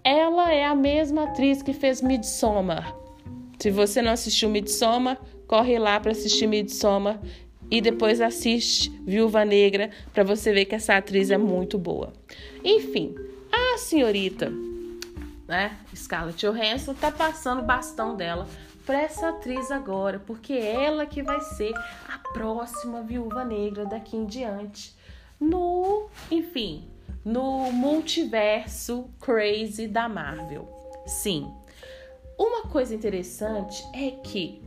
ela 0.06 0.54
é 0.54 0.64
a 0.64 0.76
mesma 0.76 1.24
atriz 1.24 1.64
que 1.64 1.74
fez 1.74 2.00
Midsommar. 2.00 2.96
Se 3.60 3.72
você 3.72 4.04
não 4.04 4.12
assistiu 4.12 4.48
Midsommar, 4.48 5.20
corre 5.48 5.80
lá 5.80 6.00
para 6.00 6.12
assistir 6.12 6.46
Midsommar, 6.46 7.20
e 7.72 7.82
depois 7.82 8.22
assiste 8.22 8.92
Viúva 9.04 9.44
Negra 9.44 9.90
para 10.14 10.24
você 10.24 10.54
ver 10.54 10.66
que 10.66 10.76
essa 10.76 10.96
atriz 10.96 11.32
é 11.32 11.38
muito 11.40 11.80
boa. 11.80 12.14
Enfim, 12.64 13.16
a 13.52 13.80
senhorita, 13.80 14.54
né, 15.48 15.76
Scarlett 15.96 16.46
Johansson 16.46 16.94
tá 16.94 17.12
passando 17.12 17.64
o 17.64 17.66
bastão 17.66 18.16
dela 18.16 18.48
para 18.86 19.02
essa 19.02 19.30
atriz 19.30 19.72
agora, 19.72 20.20
porque 20.20 20.54
ela 20.54 21.08
que 21.08 21.24
vai 21.24 21.42
ser 21.42 21.74
a 22.08 22.20
próxima 22.32 23.02
Viúva 23.02 23.44
Negra 23.44 23.86
daqui 23.88 24.16
em 24.16 24.28
diante. 24.28 24.96
No, 25.40 26.08
enfim, 26.30 26.88
no 27.26 27.72
multiverso 27.72 29.10
crazy 29.20 29.88
da 29.88 30.08
Marvel. 30.08 30.70
Sim. 31.06 31.52
Uma 32.38 32.68
coisa 32.68 32.94
interessante 32.94 33.84
é 33.94 34.12
que 34.12 34.62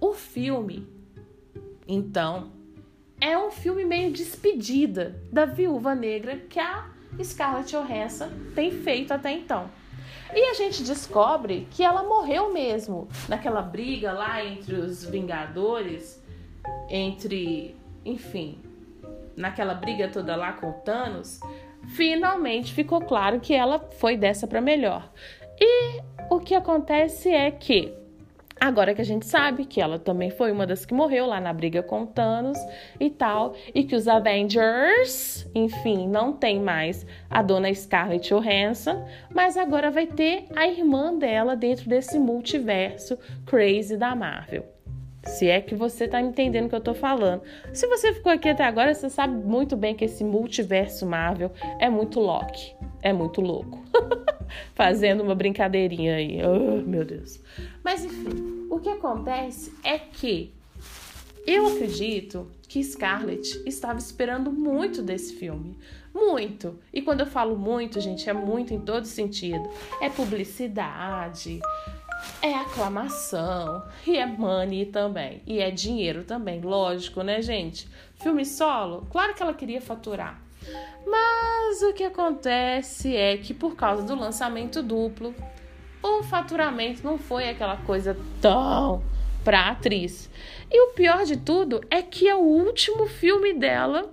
o 0.00 0.12
filme 0.12 0.98
então, 1.90 2.52
é 3.18 3.38
um 3.38 3.50
filme 3.50 3.82
meio 3.82 4.12
despedida 4.12 5.18
da 5.32 5.46
Viúva 5.46 5.94
Negra 5.94 6.36
que 6.36 6.60
a 6.60 6.86
Scarlett 7.24 7.70
Johansson 7.70 8.28
tem 8.54 8.70
feito 8.70 9.14
até 9.14 9.32
então. 9.32 9.70
E 10.34 10.50
a 10.50 10.52
gente 10.52 10.82
descobre 10.82 11.66
que 11.70 11.82
ela 11.82 12.02
morreu 12.02 12.52
mesmo 12.52 13.08
naquela 13.26 13.62
briga 13.62 14.12
lá 14.12 14.44
entre 14.44 14.74
os 14.74 15.02
Vingadores, 15.02 16.22
entre, 16.90 17.74
enfim, 18.04 18.58
naquela 19.34 19.72
briga 19.72 20.08
toda 20.08 20.36
lá 20.36 20.52
com 20.52 20.70
Thanos. 20.72 21.40
Finalmente 21.86 22.72
ficou 22.72 23.00
claro 23.00 23.40
que 23.40 23.54
ela 23.54 23.78
foi 23.78 24.16
dessa 24.16 24.46
para 24.46 24.60
melhor. 24.60 25.10
E 25.60 26.00
o 26.30 26.38
que 26.38 26.54
acontece 26.54 27.30
é 27.30 27.50
que 27.50 27.98
Agora 28.60 28.92
que 28.92 29.00
a 29.00 29.04
gente 29.04 29.24
sabe 29.24 29.64
que 29.64 29.80
ela 29.80 29.98
também 29.98 30.30
foi 30.30 30.50
uma 30.50 30.66
das 30.66 30.84
que 30.84 30.92
morreu 30.92 31.26
lá 31.26 31.40
na 31.40 31.52
briga 31.52 31.80
com 31.80 32.04
Thanos 32.04 32.58
e 32.98 33.08
tal, 33.08 33.54
e 33.72 33.84
que 33.84 33.94
os 33.94 34.08
Avengers, 34.08 35.48
enfim, 35.54 36.08
não 36.08 36.32
tem 36.32 36.60
mais 36.60 37.06
a 37.30 37.40
dona 37.40 37.72
Scarlett 37.72 38.28
Johansson, 38.28 39.06
mas 39.32 39.56
agora 39.56 39.90
vai 39.90 40.06
ter 40.06 40.46
a 40.56 40.66
irmã 40.66 41.16
dela 41.16 41.54
dentro 41.54 41.88
desse 41.88 42.18
multiverso 42.18 43.16
crazy 43.46 43.96
da 43.96 44.14
Marvel. 44.16 44.77
Se 45.28 45.48
é 45.48 45.60
que 45.60 45.74
você 45.74 46.08
tá 46.08 46.20
entendendo 46.20 46.66
o 46.66 46.68
que 46.68 46.74
eu 46.74 46.80
tô 46.80 46.94
falando. 46.94 47.42
Se 47.72 47.86
você 47.86 48.12
ficou 48.12 48.32
aqui 48.32 48.48
até 48.48 48.64
agora, 48.64 48.94
você 48.94 49.08
sabe 49.10 49.34
muito 49.44 49.76
bem 49.76 49.94
que 49.94 50.04
esse 50.04 50.24
multiverso 50.24 51.06
Marvel 51.06 51.52
é 51.78 51.88
muito 51.88 52.18
Loki, 52.18 52.74
é 53.02 53.12
muito 53.12 53.40
louco. 53.40 53.82
Fazendo 54.74 55.22
uma 55.22 55.34
brincadeirinha 55.34 56.16
aí. 56.16 56.40
Oh, 56.44 56.82
meu 56.82 57.04
Deus. 57.04 57.40
Mas 57.84 58.04
enfim, 58.04 58.66
o 58.70 58.80
que 58.80 58.88
acontece 58.88 59.72
é 59.84 59.98
que 59.98 60.54
eu 61.46 61.66
acredito 61.66 62.50
que 62.68 62.82
Scarlett 62.82 63.62
estava 63.66 63.98
esperando 63.98 64.52
muito 64.52 65.02
desse 65.02 65.34
filme. 65.34 65.78
Muito. 66.14 66.78
E 66.92 67.00
quando 67.00 67.20
eu 67.20 67.26
falo 67.26 67.56
muito, 67.56 68.00
gente, 68.00 68.28
é 68.28 68.32
muito 68.32 68.74
em 68.74 68.80
todo 68.80 69.06
sentido. 69.06 69.68
É 70.00 70.10
publicidade, 70.10 71.60
é 72.40 72.54
aclamação 72.54 73.82
e 74.06 74.16
é 74.16 74.26
money 74.26 74.86
também. 74.86 75.42
E 75.46 75.60
é 75.60 75.70
dinheiro 75.70 76.24
também, 76.24 76.60
lógico, 76.60 77.22
né, 77.22 77.42
gente? 77.42 77.88
Filme 78.16 78.44
solo, 78.44 79.06
claro 79.10 79.34
que 79.34 79.42
ela 79.42 79.54
queria 79.54 79.80
faturar. 79.80 80.40
Mas 81.06 81.82
o 81.82 81.92
que 81.92 82.04
acontece 82.04 83.16
é 83.16 83.36
que 83.36 83.54
por 83.54 83.76
causa 83.76 84.02
do 84.02 84.14
lançamento 84.14 84.82
duplo, 84.82 85.34
o 86.02 86.22
faturamento 86.22 87.04
não 87.04 87.18
foi 87.18 87.48
aquela 87.48 87.76
coisa 87.78 88.16
tão 88.40 89.02
pra 89.44 89.68
atriz. 89.70 90.30
E 90.70 90.80
o 90.88 90.92
pior 90.92 91.24
de 91.24 91.36
tudo 91.36 91.80
é 91.90 92.02
que 92.02 92.28
é 92.28 92.34
o 92.34 92.40
último 92.40 93.06
filme 93.06 93.54
dela 93.54 94.12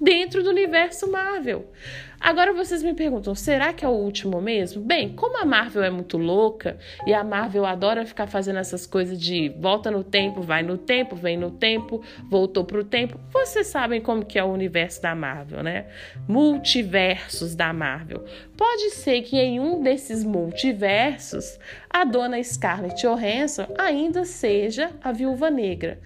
dentro 0.00 0.42
do 0.42 0.50
universo 0.50 1.10
Marvel. 1.10 1.70
Agora 2.20 2.52
vocês 2.52 2.82
me 2.82 2.92
perguntam, 2.92 3.34
será 3.34 3.72
que 3.72 3.82
é 3.82 3.88
o 3.88 3.92
último 3.92 4.42
mesmo? 4.42 4.82
Bem, 4.82 5.14
como 5.14 5.40
a 5.40 5.44
Marvel 5.46 5.82
é 5.82 5.88
muito 5.88 6.18
louca 6.18 6.76
e 7.06 7.14
a 7.14 7.24
Marvel 7.24 7.64
adora 7.64 8.04
ficar 8.04 8.26
fazendo 8.26 8.58
essas 8.58 8.86
coisas 8.86 9.18
de 9.18 9.48
volta 9.58 9.90
no 9.90 10.04
tempo, 10.04 10.42
vai 10.42 10.62
no 10.62 10.76
tempo, 10.76 11.16
vem 11.16 11.38
no 11.38 11.50
tempo, 11.50 12.02
voltou 12.28 12.62
pro 12.62 12.84
tempo, 12.84 13.18
vocês 13.32 13.68
sabem 13.68 14.02
como 14.02 14.24
que 14.24 14.38
é 14.38 14.44
o 14.44 14.52
universo 14.52 15.00
da 15.00 15.14
Marvel, 15.14 15.62
né? 15.62 15.86
Multiversos 16.28 17.54
da 17.54 17.72
Marvel. 17.72 18.22
Pode 18.54 18.90
ser 18.90 19.22
que 19.22 19.38
em 19.38 19.58
um 19.58 19.82
desses 19.82 20.22
multiversos 20.22 21.58
a 21.88 22.04
dona 22.04 22.42
Scarlett 22.42 23.00
Johansson 23.00 23.66
ainda 23.78 24.26
seja 24.26 24.90
a 25.02 25.10
Viúva 25.10 25.50
Negra 25.50 25.98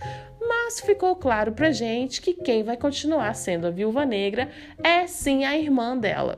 mas 0.48 0.80
ficou 0.80 1.16
claro 1.16 1.52
pra 1.52 1.72
gente 1.72 2.20
que 2.20 2.34
quem 2.34 2.62
vai 2.62 2.76
continuar 2.76 3.34
sendo 3.34 3.66
a 3.66 3.70
viúva 3.70 4.04
negra 4.04 4.50
é 4.82 5.06
sim 5.06 5.44
a 5.44 5.56
irmã 5.56 5.96
dela. 5.96 6.34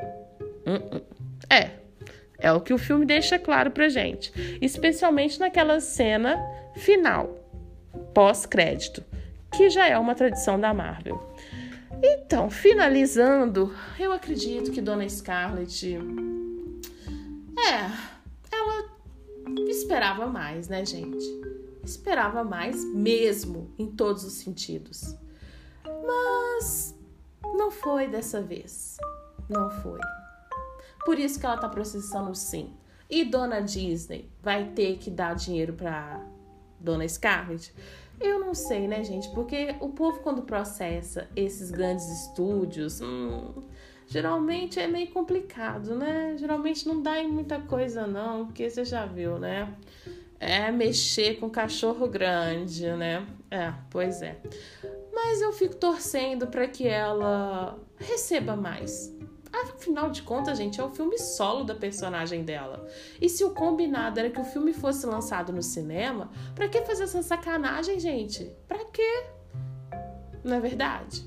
Uh 0.67 0.97
-uh. 0.97 1.03
É, 1.51 1.71
é 2.39 2.53
o 2.53 2.61
que 2.61 2.73
o 2.73 2.79
filme 2.79 3.07
deixa 3.07 3.39
claro 3.39 3.71
pra 3.71 3.89
gente, 3.89 4.33
especialmente 4.61 5.39
naquela 5.39 5.81
cena 5.81 6.39
final, 6.77 7.39
pós-crédito, 8.13 9.03
que 9.57 9.71
já 9.71 9.89
é 9.89 9.99
uma 9.99 10.15
tradição 10.15 10.59
da 10.59 10.75
Marvel. 10.75 11.21
Então, 12.03 12.51
finalizando, 12.51 13.75
eu 13.99 14.13
acredito 14.13 14.71
que 14.71 14.83
Dona 14.83 15.09
Scarlett 15.09 15.97
é, 17.59 17.91
ela 18.53 18.91
esperava 19.69 20.27
mais, 20.27 20.69
né, 20.69 20.85
gente? 20.85 21.25
Esperava 21.91 22.45
mais 22.45 22.85
mesmo, 22.85 23.71
em 23.79 23.87
todos 23.87 24.25
os 24.25 24.35
sentidos. 24.35 25.15
Mas 25.85 26.95
não 27.43 27.71
foi 27.71 28.09
dessa 28.09 28.43
vez. 28.43 28.97
Não 29.49 29.71
foi. 29.71 30.01
Por 31.05 31.19
isso 31.19 31.39
que 31.39 31.47
ela 31.47 31.57
tá 31.57 31.69
processando 31.69 32.35
sim. 32.35 32.75
E 33.09 33.25
Dona 33.25 33.61
Disney 33.61 34.29
vai 34.43 34.71
ter 34.71 34.99
que 34.99 35.11
dar 35.11 35.35
dinheiro 35.35 35.73
para 35.73 36.21
Dona 36.81 37.07
Scarlett? 37.09 37.73
Eu 38.21 38.41
não 38.41 38.55
sei, 38.55 38.89
né, 38.89 39.05
gente? 39.05 39.29
Porque 39.31 39.77
o 39.81 39.91
povo, 39.91 40.21
quando 40.21 40.43
processa 40.43 41.29
esses 41.37 41.71
grandes 41.71 42.09
estúdios, 42.09 43.01
hum, 43.01 43.63
geralmente 44.09 44.81
é 44.81 44.89
meio 44.89 45.09
complicado, 45.09 45.95
né? 45.95 46.35
Geralmente 46.39 46.89
não 46.89 47.03
dá 47.03 47.23
em 47.23 47.29
muita 47.29 47.61
coisa, 47.61 48.07
não, 48.07 48.47
porque 48.47 48.69
você 48.69 48.85
já 48.85 49.07
viu, 49.07 49.39
né? 49.39 49.73
É 50.39 50.71
mexer 50.71 51.39
com 51.39 51.49
cachorro 51.49 52.09
grande, 52.09 52.87
né? 52.93 53.27
É, 53.51 53.73
pois 53.91 54.23
é. 54.23 54.39
Mas 55.15 55.41
eu 55.41 55.53
fico 55.53 55.75
torcendo 55.77 56.47
para 56.47 56.69
que 56.69 56.87
ela 56.87 57.79
receba 57.99 58.55
mais. 58.55 59.15
Afinal 59.53 60.11
de 60.11 60.23
contas, 60.23 60.59
gente, 60.59 60.81
é 60.81 60.85
o 60.85 60.91
filme 60.91 61.19
solo 61.19 61.65
da 61.65 61.75
personagem 61.75 62.45
dela. 62.45 62.87
E 63.21 63.29
se 63.29 63.43
o 63.43 63.51
combinado 63.51 64.21
era 64.21 64.29
que 64.29 64.41
o 64.41 64.45
filme 64.45 64.75
fosse 64.75 65.07
lançado 65.07 65.53
no 65.53 65.63
cinema, 65.63 66.31
para 66.55 66.69
que 66.69 66.83
fazer 66.83 67.05
essa 67.05 67.23
sacanagem, 67.23 67.99
gente? 67.99 68.45
Para 68.69 68.85
quê? 68.85 69.25
Não 70.45 70.57
é 70.57 70.61
verdade? 70.61 71.25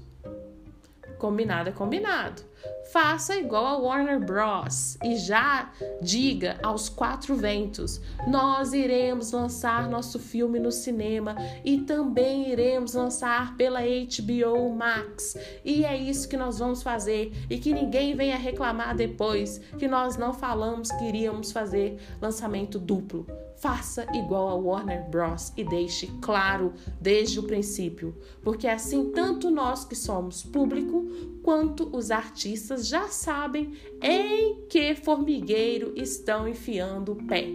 Combinado 1.18 1.70
é 1.70 1.72
combinado. 1.72 2.44
Faça 2.92 3.36
igual 3.36 3.66
a 3.66 3.78
Warner 3.78 4.20
Bros. 4.20 4.98
e 5.04 5.16
já 5.16 5.72
diga 6.02 6.58
aos 6.64 6.90
quatro 6.90 7.36
ventos: 7.36 8.02
nós 8.28 8.74
iremos 8.74 9.32
lançar 9.32 9.88
nosso 9.88 10.18
filme 10.18 10.60
no 10.60 10.72
cinema 10.72 11.36
e 11.64 11.80
também 11.82 12.52
iremos 12.52 12.94
lançar 12.94 13.56
pela 13.56 13.82
HBO 13.82 14.74
Max. 14.76 15.38
E 15.64 15.86
é 15.86 15.96
isso 15.96 16.28
que 16.28 16.38
nós 16.38 16.60
vamos 16.60 16.82
fazer 16.82 17.32
e 17.50 17.58
que 17.60 17.74
ninguém 17.74 18.16
venha 18.16 18.38
reclamar 18.38 18.96
depois 18.96 19.60
que 19.78 19.88
nós 19.88 20.18
não 20.18 20.34
falamos 20.34 20.92
que 20.92 21.04
iríamos 21.06 21.52
fazer 21.52 22.00
lançamento 22.20 22.80
duplo. 22.80 23.28
Faça 23.60 24.06
igual 24.14 24.48
a 24.48 24.56
Warner 24.56 25.04
Bros. 25.10 25.52
e 25.58 25.66
deixe 25.66 26.08
claro 26.22 26.74
desde 27.00 27.40
o 27.40 27.44
princípio, 27.44 28.16
porque 28.42 28.68
assim 28.68 29.12
tanto 29.12 29.52
nós 29.52 29.84
que 29.84 29.96
somos 29.96 30.44
público 30.44 31.06
quanto 31.44 31.90
os 31.94 32.10
artistas 32.10 32.88
já 32.88 33.10
sabem 33.10 33.74
em 34.02 34.62
que 34.70 34.96
formigueiro 34.96 35.94
estão 35.98 36.48
enfiando 36.48 37.12
o 37.12 37.28
pé. 37.28 37.50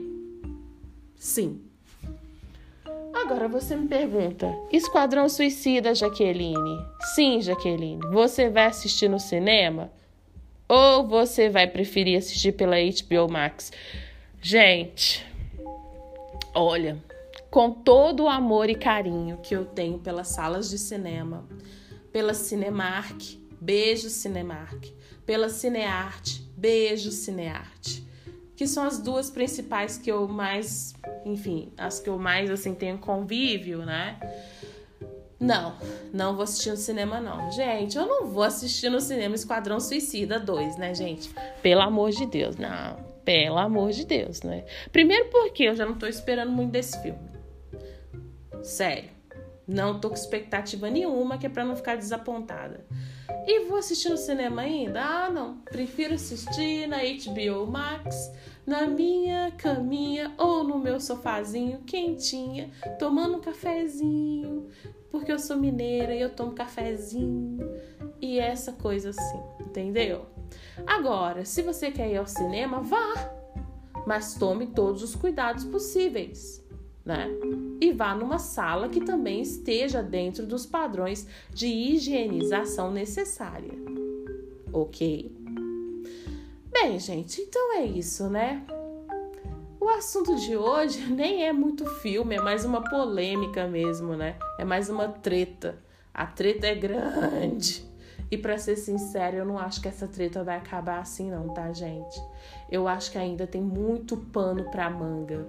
Sim. 1.17 1.63
Agora 3.15 3.49
você 3.49 3.75
me 3.75 3.89
pergunta: 3.89 4.55
Esquadrão 4.71 5.27
Suicida, 5.29 5.95
Jaqueline? 5.95 6.85
Sim, 7.15 7.41
Jaqueline. 7.41 8.03
Você 8.13 8.51
vai 8.51 8.67
assistir 8.67 9.09
no 9.09 9.19
cinema? 9.19 9.91
Ou 10.69 11.07
você 11.07 11.49
vai 11.49 11.67
preferir 11.67 12.19
assistir 12.19 12.53
pela 12.53 12.77
HBO 12.77 13.31
Max? 13.31 13.73
Gente, 14.43 15.25
Olha, 16.55 17.03
com 17.51 17.71
todo 17.71 18.25
o 18.25 18.29
amor 18.29 18.71
e 18.71 18.77
carinho 18.77 19.39
que 19.39 19.57
eu 19.57 19.65
tenho 19.65 19.99
pelas 19.99 20.29
salas 20.29 20.71
de 20.71 20.79
cinema, 20.79 21.45
pela 22.13 22.33
Cinemark, 22.33 23.21
beijo 23.61 24.09
Cinemark, 24.09 24.87
pela 25.27 25.49
Cinearte, 25.49 26.49
beijo 26.57 27.11
Cinearte, 27.11 28.07
que 28.55 28.69
são 28.69 28.85
as 28.85 29.01
duas 29.01 29.31
principais 29.31 29.99
que 29.99 30.13
eu 30.13 30.29
mais, 30.29 30.95
enfim, 31.25 31.73
as 31.77 31.99
que 31.99 32.09
eu 32.09 32.19
mais 32.19 32.49
assim 32.49 32.73
tenho 32.73 32.99
convívio, 32.99 33.85
né? 33.85 34.17
Não, 35.41 35.75
não 36.13 36.35
vou 36.35 36.45
assistir 36.45 36.71
no 36.71 36.77
cinema, 36.77 37.21
não. 37.21 37.51
Gente, 37.51 37.99
eu 37.99 38.07
não 38.07 38.29
vou 38.29 38.45
assistir 38.45 38.89
no 38.89 39.01
cinema 39.01 39.35
Esquadrão 39.35 39.81
Suicida 39.81 40.39
2, 40.39 40.77
né, 40.79 40.95
gente? 40.95 41.31
Pelo 41.61 41.81
amor 41.81 42.11
de 42.11 42.25
Deus, 42.27 42.57
não. 42.57 43.14
Pelo 43.25 43.59
amor 43.59 43.91
de 43.91 44.05
Deus, 44.05 44.43
né? 44.43 44.65
Primeiro 44.93 45.31
porque 45.31 45.65
eu 45.65 45.75
já 45.75 45.87
não 45.87 45.99
tô 45.99 46.07
esperando 46.07 46.53
muito 46.53 46.73
desse 46.73 47.01
filme. 47.03 47.31
Sério. 48.63 49.11
Não 49.67 49.99
tô 49.99 50.11
com 50.11 50.15
expectativa 50.15 50.91
nenhuma, 50.91 51.39
que 51.39 51.47
é 51.47 51.49
pra 51.49 51.65
não 51.65 51.75
ficar 51.75 51.97
desapontada. 51.97 52.85
E 53.47 53.67
vou 53.67 53.79
assistir 53.79 54.11
no 54.11 54.17
cinema 54.17 54.63
ainda? 54.63 55.01
Ah, 55.03 55.31
não. 55.31 55.59
Prefiro 55.59 56.15
assistir 56.15 56.87
na 56.87 56.99
HBO 56.99 57.67
Max, 57.67 58.31
na 58.67 58.87
minha 58.87 59.53
caminha 59.53 60.33
ou 60.39 60.65
no 60.65 60.79
meu 60.79 61.01
sofazinho 61.01 61.81
quentinha, 61.87 62.71
tomando 62.99 63.37
um 63.39 63.41
cafezinho, 63.41 64.69
porque 65.11 65.33
eu 65.33 65.39
sou 65.39 65.57
mineira 65.57 66.15
e 66.15 66.21
eu 66.21 66.31
tomo 66.31 66.53
cafezinho 66.53 67.59
e 68.21 68.39
essa 68.39 68.73
coisa 68.73 69.11
assim, 69.11 69.43
entendeu? 69.61 70.34
Agora, 70.87 71.45
se 71.45 71.63
você 71.63 71.91
quer 71.91 72.11
ir 72.11 72.17
ao 72.17 72.27
cinema, 72.27 72.81
vá, 72.81 73.33
mas 74.07 74.35
tome 74.35 74.67
todos 74.69 75.03
os 75.03 75.15
cuidados 75.15 75.65
possíveis 75.65 76.65
né? 77.05 77.29
E 77.81 77.93
vá 77.93 78.15
numa 78.15 78.39
sala 78.39 78.89
que 78.89 79.01
também 79.01 79.43
esteja 79.43 80.03
dentro 80.03 80.47
dos 80.47 80.65
padrões 80.65 81.27
de 81.51 81.67
higienização 81.67 82.91
necessária. 82.91 83.73
Ok? 84.73 85.31
Bem, 86.73 86.99
gente, 86.99 87.43
então 87.43 87.75
é 87.75 87.85
isso, 87.85 88.29
né? 88.29 88.65
O 89.79 89.89
assunto 89.89 90.35
de 90.37 90.57
hoje 90.57 91.05
nem 91.13 91.47
é 91.47 91.53
muito 91.53 91.85
filme, 91.85 92.37
é 92.37 92.41
mais 92.41 92.65
uma 92.65 92.83
polêmica 92.83 93.67
mesmo, 93.67 94.17
né? 94.17 94.37
É 94.59 94.65
mais 94.65 94.89
uma 94.89 95.09
treta. 95.09 95.79
A 96.13 96.27
treta 96.27 96.67
é 96.67 96.75
grande. 96.75 97.85
E 98.31 98.39
para 98.39 98.59
ser 98.59 98.77
sincero, 98.77 99.37
eu 99.37 99.45
não 99.45 99.59
acho 99.59 99.81
que 99.81 99.89
essa 99.89 100.09
treta 100.09 100.43
vai 100.43 100.57
acabar 100.57 101.01
assim 101.01 101.31
não, 101.31 101.49
tá, 101.49 101.73
gente? 101.73 102.21
Eu 102.71 102.89
acho 102.89 103.13
que 103.13 103.19
ainda 103.19 103.47
tem 103.47 103.61
muito 103.61 104.17
pano 104.17 104.65
para 104.71 104.91
manga. 104.91 105.47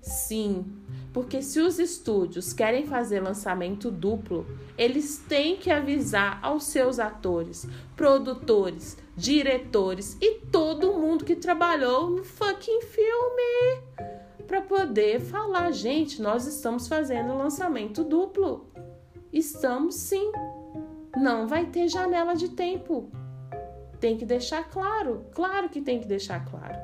Sim, 0.00 0.64
porque 1.12 1.42
se 1.42 1.60
os 1.60 1.78
estúdios 1.78 2.52
querem 2.52 2.86
fazer 2.86 3.20
lançamento 3.20 3.90
duplo, 3.90 4.46
eles 4.76 5.18
têm 5.28 5.56
que 5.56 5.70
avisar 5.70 6.38
aos 6.42 6.64
seus 6.64 6.98
atores, 6.98 7.66
produtores, 7.96 8.96
diretores 9.16 10.16
e 10.20 10.40
todo 10.52 10.94
mundo 10.94 11.24
que 11.24 11.34
trabalhou 11.34 12.08
no 12.08 12.24
fucking 12.24 12.80
filme 12.82 13.82
para 14.46 14.62
poder 14.62 15.20
falar, 15.20 15.70
gente, 15.72 16.22
nós 16.22 16.46
estamos 16.46 16.88
fazendo 16.88 17.36
lançamento 17.36 18.02
duplo. 18.02 18.66
Estamos 19.30 19.94
sim. 19.96 20.32
Não 21.16 21.46
vai 21.46 21.66
ter 21.66 21.88
janela 21.88 22.34
de 22.34 22.50
tempo. 22.50 23.10
Tem 24.00 24.16
que 24.16 24.24
deixar 24.24 24.68
claro, 24.68 25.26
claro 25.32 25.68
que 25.68 25.80
tem 25.80 26.00
que 26.00 26.06
deixar 26.06 26.44
claro. 26.44 26.78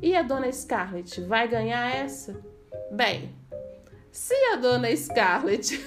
E 0.00 0.16
a 0.16 0.22
dona 0.22 0.50
Scarlett 0.50 1.20
vai 1.22 1.46
ganhar 1.46 1.94
essa? 1.94 2.40
Bem, 2.90 3.32
se 4.10 4.34
a 4.52 4.56
dona 4.56 4.94
Scarlett 4.96 5.80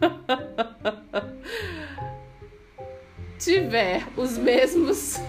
tiver 3.38 4.06
os 4.16 4.36
mesmos 4.36 5.16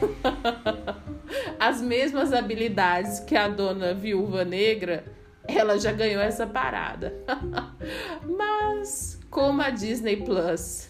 as 1.59 1.81
mesmas 1.81 2.33
habilidades 2.33 3.19
que 3.21 3.35
a 3.35 3.47
dona 3.47 3.93
Viúva 3.93 4.43
Negra, 4.43 5.05
ela 5.47 5.79
já 5.79 5.91
ganhou 5.91 6.21
essa 6.21 6.45
parada. 6.45 7.13
Mas 8.37 9.19
como 9.33 9.63
a 9.63 9.71
Disney 9.71 10.17
Plus 10.17 10.87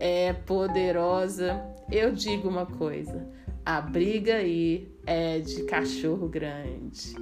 é 0.00 0.32
poderosa, 0.32 1.62
eu 1.92 2.10
digo 2.10 2.48
uma 2.48 2.64
coisa: 2.64 3.28
a 3.64 3.82
briga 3.82 4.36
aí 4.36 4.88
é 5.06 5.38
de 5.38 5.62
cachorro 5.64 6.26
grande. 6.26 7.14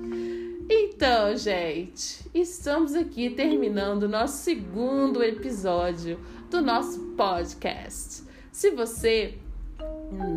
Então, 0.70 1.36
gente, 1.36 2.24
estamos 2.32 2.94
aqui 2.94 3.30
terminando 3.30 4.04
o 4.04 4.08
nosso 4.08 4.44
segundo 4.44 5.22
episódio 5.24 6.20
do 6.48 6.62
nosso 6.62 7.00
podcast. 7.16 8.22
Se 8.52 8.70
você 8.70 9.38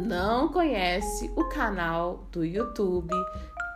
não 0.02 0.48
conhece 0.48 1.32
o 1.36 1.48
canal 1.50 2.28
do 2.32 2.44
YouTube 2.44 3.14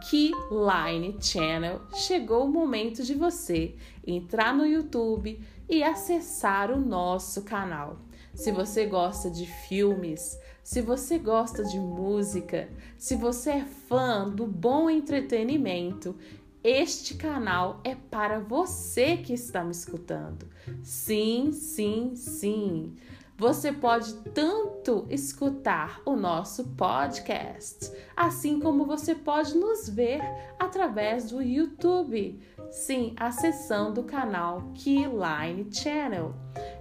Keyline 0.10 1.18
Channel, 1.22 1.82
chegou 1.94 2.46
o 2.46 2.52
momento 2.52 3.04
de 3.04 3.14
você 3.14 3.76
entrar 4.08 4.56
no 4.56 4.66
YouTube 4.66 5.40
e 5.70 5.84
acessar 5.84 6.72
o 6.72 6.80
nosso 6.80 7.44
canal. 7.44 8.00
Se 8.34 8.52
você 8.52 8.86
gosta 8.86 9.30
de 9.30 9.46
filmes, 9.46 10.40
se 10.64 10.82
você 10.82 11.18
gosta 11.18 11.64
de 11.64 11.80
música, 11.80 12.70
se 12.98 13.16
você 13.16 13.52
é 13.52 13.66
fã 13.66 14.28
do 14.28 14.48
bom 14.48 14.90
entretenimento, 14.90 16.16
este 16.64 17.16
canal 17.16 17.80
é 17.84 17.96
para 17.96 18.40
você 18.40 19.18
que 19.18 19.34
está 19.34 19.64
me 19.64 19.72
escutando. 19.72 20.48
Sim, 20.84 21.52
sim, 21.52 22.16
sim. 22.16 22.96
Você 23.40 23.72
pode 23.72 24.16
tanto 24.34 25.08
escutar 25.10 26.02
o 26.06 26.14
nosso 26.14 26.72
podcast, 26.76 27.90
assim 28.14 28.60
como 28.60 28.86
você 28.86 29.16
pode 29.16 29.58
nos 29.58 29.88
ver 29.88 30.22
através 30.60 31.32
do 31.32 31.42
YouTube. 31.42 32.38
Sim, 32.70 33.14
acessando 33.16 34.02
o 34.02 34.04
canal 34.04 34.74
Keyline 34.76 35.74
Channel. 35.74 36.34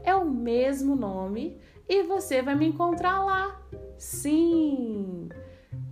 É 0.03 0.13
o 0.17 0.25
mesmo 0.25 0.97
nome 0.97 1.57
e 1.89 2.03
você 2.03 2.43
vai 2.43 2.57
me 2.57 2.67
encontrar 2.67 3.25
lá. 3.25 3.63
Sim! 3.97 5.29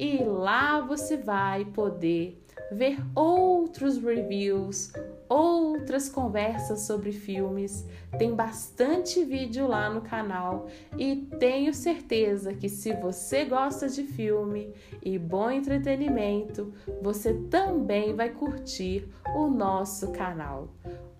E 0.00 0.24
lá 0.24 0.80
você 0.80 1.16
vai 1.16 1.64
poder 1.64 2.44
ver 2.70 2.98
outros 3.14 3.96
reviews, 3.98 4.92
outras 5.28 6.08
conversas 6.08 6.80
sobre 6.80 7.12
filmes. 7.12 7.86
Tem 8.18 8.34
bastante 8.34 9.24
vídeo 9.24 9.66
lá 9.66 9.88
no 9.90 10.00
canal 10.00 10.66
e 10.96 11.16
tenho 11.38 11.72
certeza 11.72 12.54
que 12.54 12.68
se 12.68 12.92
você 12.94 13.44
gosta 13.44 13.88
de 13.88 14.04
filme 14.04 14.72
e 15.02 15.18
bom 15.18 15.50
entretenimento, 15.50 16.72
você 17.02 17.34
também 17.34 18.14
vai 18.14 18.30
curtir 18.30 19.08
o 19.34 19.48
nosso 19.48 20.12
canal. 20.12 20.68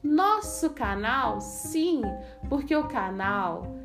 Nosso 0.03 0.71
canal, 0.71 1.41
sim, 1.41 2.03
porque 2.49 2.75
o 2.75 2.87
canal 2.87 3.77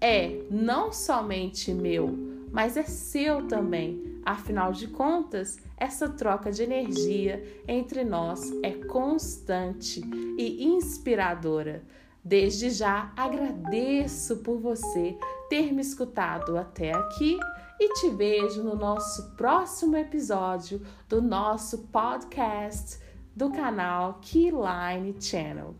é 0.00 0.42
não 0.50 0.92
somente 0.92 1.72
meu, 1.72 2.08
mas 2.52 2.76
é 2.76 2.84
seu 2.84 3.48
também. 3.48 4.13
Afinal 4.24 4.72
de 4.72 4.88
contas, 4.88 5.58
essa 5.76 6.08
troca 6.08 6.50
de 6.50 6.62
energia 6.62 7.44
entre 7.68 8.04
nós 8.04 8.50
é 8.62 8.72
constante 8.72 10.00
e 10.38 10.64
inspiradora. 10.64 11.82
Desde 12.24 12.70
já 12.70 13.12
agradeço 13.14 14.38
por 14.38 14.58
você 14.58 15.18
ter 15.50 15.72
me 15.72 15.82
escutado 15.82 16.56
até 16.56 16.92
aqui 16.92 17.38
e 17.78 17.92
te 17.94 18.08
vejo 18.08 18.62
no 18.62 18.74
nosso 18.74 19.32
próximo 19.32 19.96
episódio 19.96 20.80
do 21.06 21.20
nosso 21.20 21.78
podcast 21.88 23.03
do 23.34 23.50
canal 23.50 24.20
Keyline 24.22 25.14
Channel. 25.20 25.74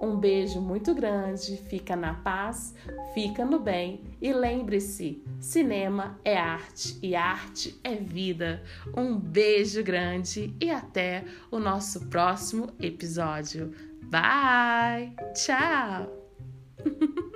Um 0.00 0.16
beijo 0.16 0.60
muito 0.60 0.94
grande, 0.94 1.56
fica 1.56 1.94
na 1.94 2.14
paz, 2.14 2.74
fica 3.14 3.44
no 3.44 3.58
bem 3.58 4.02
e 4.20 4.32
lembre-se: 4.32 5.22
cinema 5.38 6.18
é 6.24 6.36
arte 6.36 6.98
e 7.02 7.14
arte 7.14 7.78
é 7.84 7.94
vida. 7.94 8.62
Um 8.96 9.16
beijo 9.16 9.82
grande 9.82 10.54
e 10.60 10.70
até 10.70 11.24
o 11.50 11.58
nosso 11.58 12.06
próximo 12.06 12.72
episódio. 12.80 13.72
Bye! 14.02 15.14
Tchau! 15.34 16.10